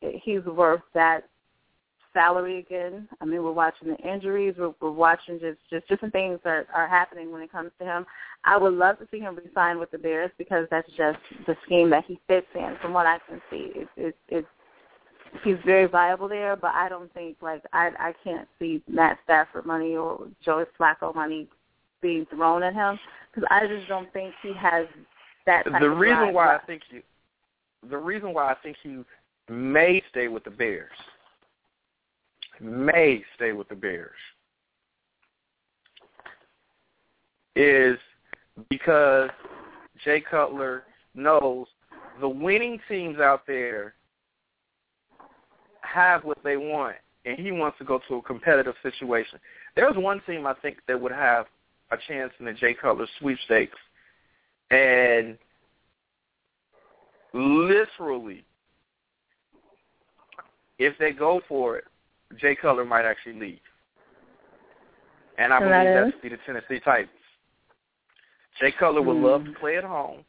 [0.00, 1.28] he's worth that
[2.12, 3.08] salary again.
[3.20, 4.54] I mean, we're watching the injuries.
[4.58, 8.06] We're, we're watching just just different things that are happening when it comes to him.
[8.44, 11.90] I would love to see him resign with the Bears because that's just the scheme
[11.90, 12.76] that he fits in.
[12.80, 14.46] From what I can see, it's it's, it's
[15.44, 16.56] he's very viable there.
[16.56, 21.14] But I don't think like I I can't see Matt Stafford money or Joey Flacco
[21.14, 21.48] money
[22.00, 22.98] being thrown at him
[23.32, 24.86] because I just don't think he has
[25.46, 25.64] that.
[25.64, 26.64] Type the of reason why left.
[26.64, 27.02] I think you,
[27.88, 29.02] the reason why I think he
[29.48, 30.90] may stay with the Bears
[32.60, 34.10] may stay with the Bears
[37.56, 37.98] is
[38.70, 39.30] because
[40.04, 40.84] Jay Cutler
[41.14, 41.66] knows
[42.20, 43.94] the winning teams out there
[45.82, 49.38] have what they want, and he wants to go to a competitive situation.
[49.74, 51.46] There's one team I think that would have
[51.90, 53.78] a chance in the Jay Cutler sweepstakes,
[54.70, 55.38] and
[57.32, 58.44] literally,
[60.78, 61.84] if they go for it,
[62.36, 63.60] Jay Cutler might actually leave.
[65.38, 67.10] And I And believe that that's be the Tennessee Titans.
[68.60, 69.24] Jay Cutler would Hmm.
[69.24, 70.24] love to play at home.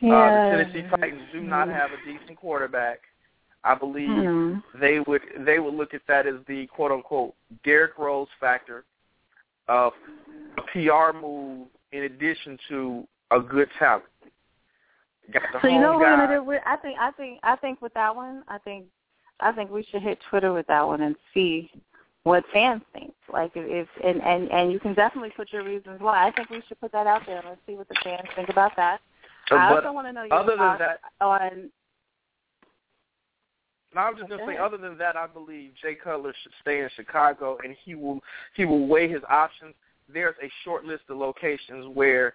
[0.00, 0.14] Yeah.
[0.14, 3.00] Uh, the Tennessee Titans do not have a decent quarterback.
[3.64, 4.58] I believe Hmm.
[4.74, 8.84] they would they would look at that as the quote unquote Derrick Rose factor
[9.68, 9.92] of
[10.58, 14.04] a PR move in addition to a good talent.
[15.30, 16.58] Got the So you know what we're gonna do?
[16.66, 18.86] I think I think I think with that one, I think
[19.42, 21.70] I think we should hit Twitter with that one and see
[22.22, 23.12] what fans think.
[23.32, 26.28] Like if, if and, and and you can definitely put your reasons why.
[26.28, 28.48] I think we should put that out there and let's see what the fans think
[28.48, 29.00] about that.
[29.50, 31.70] Uh, I also want to know your other than that, on
[33.94, 34.56] No, I'm just gonna say.
[34.56, 38.20] Other than that, I believe Jay Cutler should stay in Chicago, and he will
[38.54, 39.74] he will weigh his options.
[40.12, 42.34] There's a short list of locations where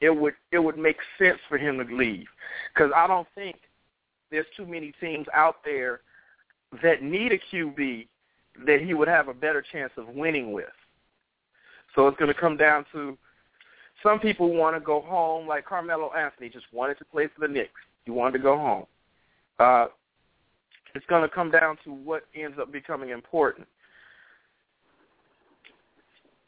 [0.00, 2.26] it would it would make sense for him to leave,
[2.72, 3.56] because I don't think
[4.30, 6.00] there's too many teams out there
[6.82, 8.06] that need a QB
[8.66, 10.66] that he would have a better chance of winning with.
[11.94, 13.16] So it's going to come down to
[14.02, 17.52] some people want to go home, like Carmelo Anthony just wanted to play for the
[17.52, 17.80] Knicks.
[18.04, 18.86] He wanted to go home.
[19.58, 19.86] Uh,
[20.94, 23.66] it's going to come down to what ends up becoming important.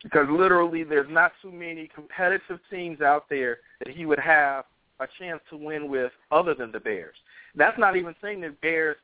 [0.03, 4.64] Because literally there's not too many competitive teams out there that he would have
[5.01, 7.16] a chance to win with other than the Bears.
[7.55, 8.97] That's not even saying that Bears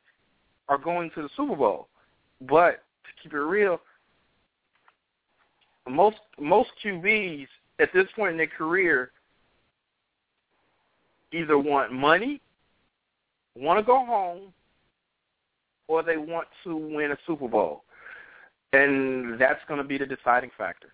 [0.69, 1.87] are going to the Super Bowl.
[2.41, 3.79] But to keep it real,
[5.89, 7.47] most most QBs
[7.79, 9.11] at this point in their career
[11.31, 12.41] either want money,
[13.55, 14.53] want to go home,
[15.87, 17.83] or they want to win a Super Bowl.
[18.71, 20.93] And that's going to be the deciding factor.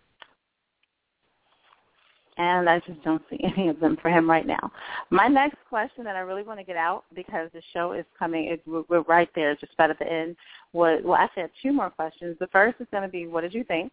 [2.40, 4.72] And I just don't see any of them for him right now.
[5.12, 8.46] My next question that I really want to get out because the show is coming,
[8.46, 10.36] it, we're, right there, just about at the end.
[10.74, 12.38] Was, well, actually, I have two more questions.
[12.40, 13.92] The first is going to be, what did you think?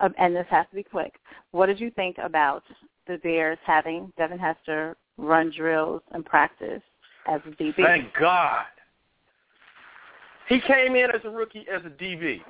[0.00, 1.14] Um, and this has to be quick.
[1.52, 2.64] What did you think about
[3.06, 6.82] the Bears having Devin Hester run drills and practice
[7.28, 7.76] as a DB?
[7.76, 8.64] Thank God.
[10.48, 12.40] He came in as a rookie as a DB.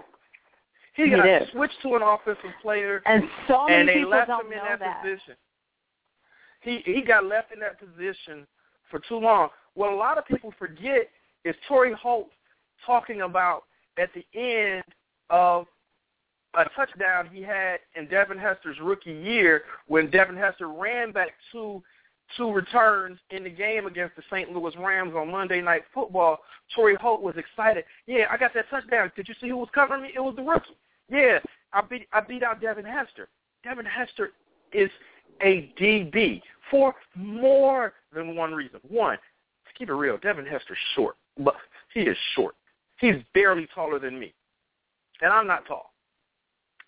[0.94, 1.48] He He got did.
[1.52, 4.58] switched to an offensive player, And so many and they people left don't him in
[4.58, 5.02] that, that.
[5.02, 5.34] position.
[6.60, 8.46] He he got left in that position
[8.90, 9.48] for too long.
[9.74, 11.08] What a lot of people forget
[11.44, 12.28] is Torry Holt
[12.86, 13.64] talking about
[13.98, 14.84] at the end
[15.30, 15.66] of
[16.54, 21.82] a touchdown he had in Devin Hester's rookie year when Devin Hester ran back two
[22.36, 24.50] two returns in the game against the St.
[24.52, 26.38] Louis Rams on Monday Night Football.
[26.74, 27.84] Torry Holt was excited.
[28.06, 29.10] Yeah, I got that touchdown.
[29.16, 30.12] Did you see who was covering me?
[30.14, 30.76] It was the rookie.
[31.12, 31.38] Yeah,
[31.74, 33.28] I beat I beat out Devin Hester.
[33.62, 34.30] Devin Hester
[34.72, 34.90] is
[35.42, 36.40] a DB
[36.70, 38.80] for more than one reason.
[38.88, 41.54] One, to keep it real, Devin Hester's short, but
[41.92, 42.54] he is short.
[42.98, 44.32] He's barely taller than me,
[45.20, 45.92] and I'm not tall.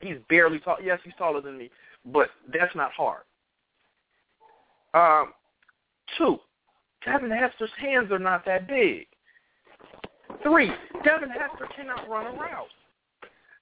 [0.00, 0.78] He's barely tall.
[0.82, 1.70] Yes, he's taller than me,
[2.06, 3.22] but that's not hard.
[4.94, 5.34] Um,
[6.16, 6.38] two,
[7.04, 9.06] Devin Hester's hands are not that big.
[10.42, 10.70] Three,
[11.04, 12.68] Devin Hester cannot run a route.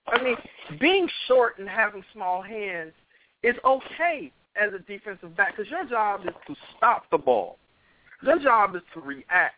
[0.08, 0.36] I mean,
[0.80, 2.92] being short and having small hands
[3.42, 7.58] is okay as a defensive back because your job is to stop the ball.
[8.22, 9.54] Your job is to react.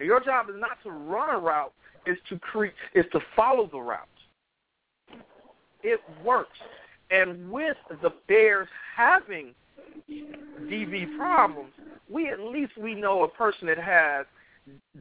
[0.00, 1.72] Your job is not to run a route;
[2.06, 4.08] is to create, is to follow the route.
[5.82, 6.58] it works.
[7.10, 9.54] And with the Bears having
[10.10, 11.70] DB problems,
[12.10, 14.26] we at least we know a person that has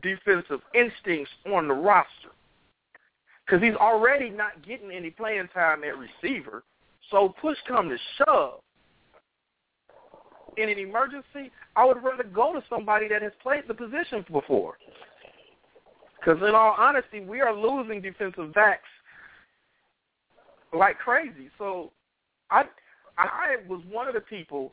[0.01, 2.29] defensive instincts on the roster.
[3.45, 6.63] Because he's already not getting any playing time at receiver.
[7.11, 8.59] So push come to shove.
[10.55, 14.77] In an emergency, I would rather go to somebody that has played the position before.
[16.19, 18.87] Because in all honesty, we are losing defensive backs
[20.71, 21.49] like crazy.
[21.57, 21.91] So
[22.49, 22.63] I
[23.17, 24.71] I was one of the people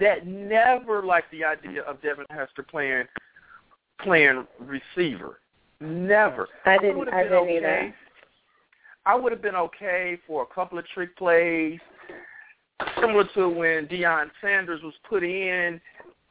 [0.00, 3.06] that never liked the idea of Devin Hester playing
[4.02, 5.40] playing receiver.
[5.80, 6.48] Never.
[6.64, 7.08] I didn't.
[7.08, 7.56] I, I didn't okay.
[7.56, 7.94] either.
[9.04, 11.78] I would have been okay for a couple of trick plays,
[13.00, 15.80] similar to when Deion Sanders was put in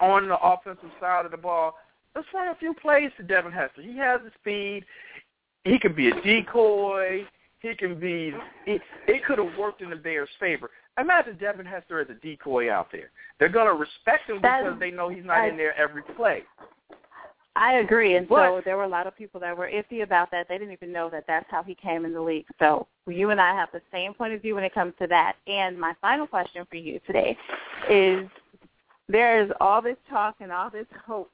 [0.02, 1.76] on the offensive side of the ball.
[2.16, 3.82] Let's run a few plays to Devin Hester.
[3.82, 4.86] He has the speed.
[5.64, 7.26] He can be a decoy.
[7.60, 8.34] He can be.
[8.66, 10.70] It, it could have worked in the Bears' favor.
[11.00, 13.12] Imagine Devin Hester as a decoy out there.
[13.40, 16.44] They're going to respect him because they know he's not I- in there every play.
[17.58, 20.50] I agree, and so there were a lot of people that were iffy about that.
[20.50, 22.46] They didn't even know that that's how he came in the league.
[22.60, 25.38] So you and I have the same point of view when it comes to that.
[25.48, 27.38] And my final question for you today
[27.90, 28.28] is:
[29.08, 31.32] there is all this talk and all this hope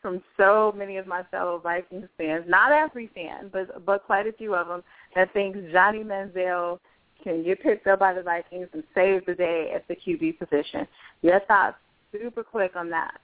[0.00, 4.32] from so many of my fellow Vikings fans, not every fan, but but quite a
[4.32, 4.82] few of them,
[5.14, 6.78] that thinks Johnny Manziel
[7.22, 10.88] can get picked up by the Vikings and save the day at the QB position.
[11.20, 11.76] Your thoughts,
[12.10, 13.20] super quick on that.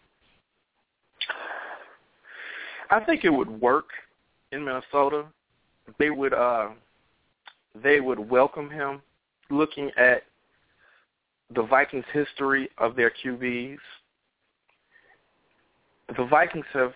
[2.91, 3.89] I think it would work
[4.53, 5.25] in Minnesota.
[5.99, 6.71] They would uh
[7.83, 9.03] they would welcome him
[9.51, 10.25] looking at
[11.55, 13.79] the Vikings history of their QBs.
[16.17, 16.93] The Vikings have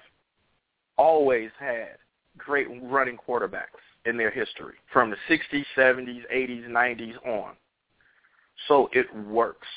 [0.97, 1.97] always had
[2.37, 7.53] great running quarterbacks in their history from the 60s, 70s, 80s, 90s on.
[8.69, 9.69] So it works.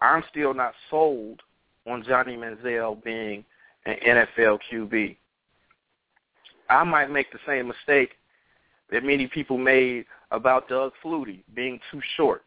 [0.00, 1.40] I'm still not sold
[1.86, 3.44] on Johnny Manziel being
[3.86, 5.16] an NFL QB.
[6.70, 8.10] I might make the same mistake
[8.90, 12.42] that many people made about Doug Flutie being too short.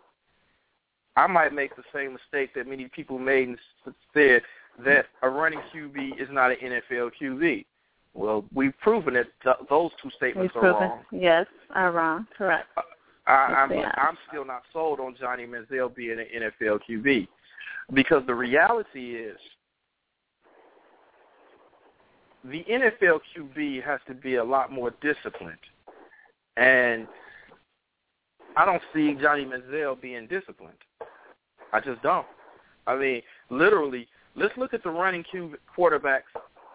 [1.16, 3.58] I might make the same mistake that many people made and
[4.14, 4.42] said
[4.86, 7.66] that a running QB is not an NFL QB.
[8.14, 11.06] Well, we've proven that th- those two statements We've are proven, wrong.
[11.12, 12.28] yes, are wrong.
[12.38, 12.68] Correct.
[12.78, 12.82] Uh,
[13.28, 14.02] I, I'm, Yes, they.
[14.02, 16.26] I'm still not sold on Johnny Manziel being an
[16.62, 17.28] NFL QB
[17.94, 19.38] because the reality is
[22.50, 25.58] the NFL QB has to be a lot more disciplined,
[26.56, 27.08] and
[28.56, 30.78] I don't see Johnny Manziel being disciplined.
[31.74, 32.26] I just don't.
[32.86, 36.22] I mean, literally, let's look at the running Q quarterbacks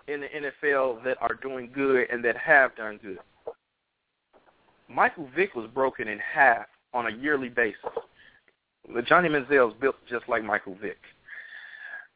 [0.08, 3.18] in the NFL that are doing good and that have done good.
[4.88, 7.78] Michael Vick was broken in half on a yearly basis.
[9.06, 10.98] Johnny Manziel is built just like Michael Vick.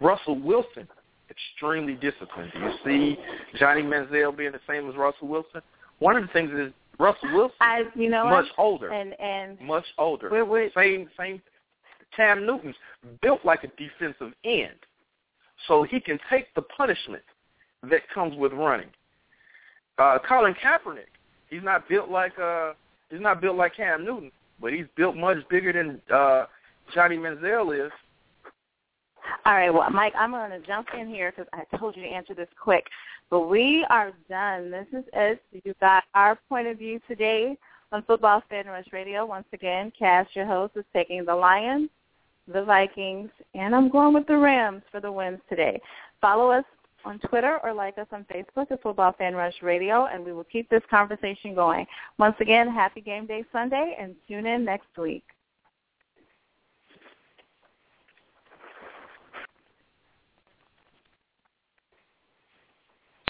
[0.00, 0.86] Russell Wilson,
[1.30, 2.52] extremely disciplined.
[2.54, 3.18] Do you see
[3.58, 5.60] Johnny Manziel being the same as Russell Wilson?
[5.98, 8.64] One of the things is Russell Wilson, I, you know much what?
[8.64, 10.30] older, And and much older.
[10.30, 11.42] we're, we're Same, same.
[12.14, 12.76] Cam Newton's
[13.20, 14.76] built like a defensive end,
[15.68, 17.22] so he can take the punishment
[17.90, 18.88] that comes with running.
[19.98, 21.10] Uh, Colin Kaepernick,
[21.50, 22.72] he's not built like uh,
[23.10, 26.46] he's not built like Cam Newton, but he's built much bigger than uh,
[26.94, 27.92] Johnny Manziel is.
[29.44, 32.08] All right, well, Mike, I'm going to jump in here because I told you to
[32.08, 32.86] answer this quick.
[33.30, 34.70] But we are done.
[34.70, 35.42] This is it.
[35.64, 37.56] You got our point of view today
[37.92, 39.24] on Football Fan Rush Radio.
[39.26, 41.88] Once again, Cass, your host, is taking the Lions,
[42.52, 45.80] the Vikings, and I'm going with the Rams for the wins today.
[46.20, 46.64] Follow us
[47.04, 50.44] on Twitter or like us on Facebook at Football Fan Rush Radio, and we will
[50.44, 51.86] keep this conversation going.
[52.18, 55.24] Once again, happy game day Sunday, and tune in next week.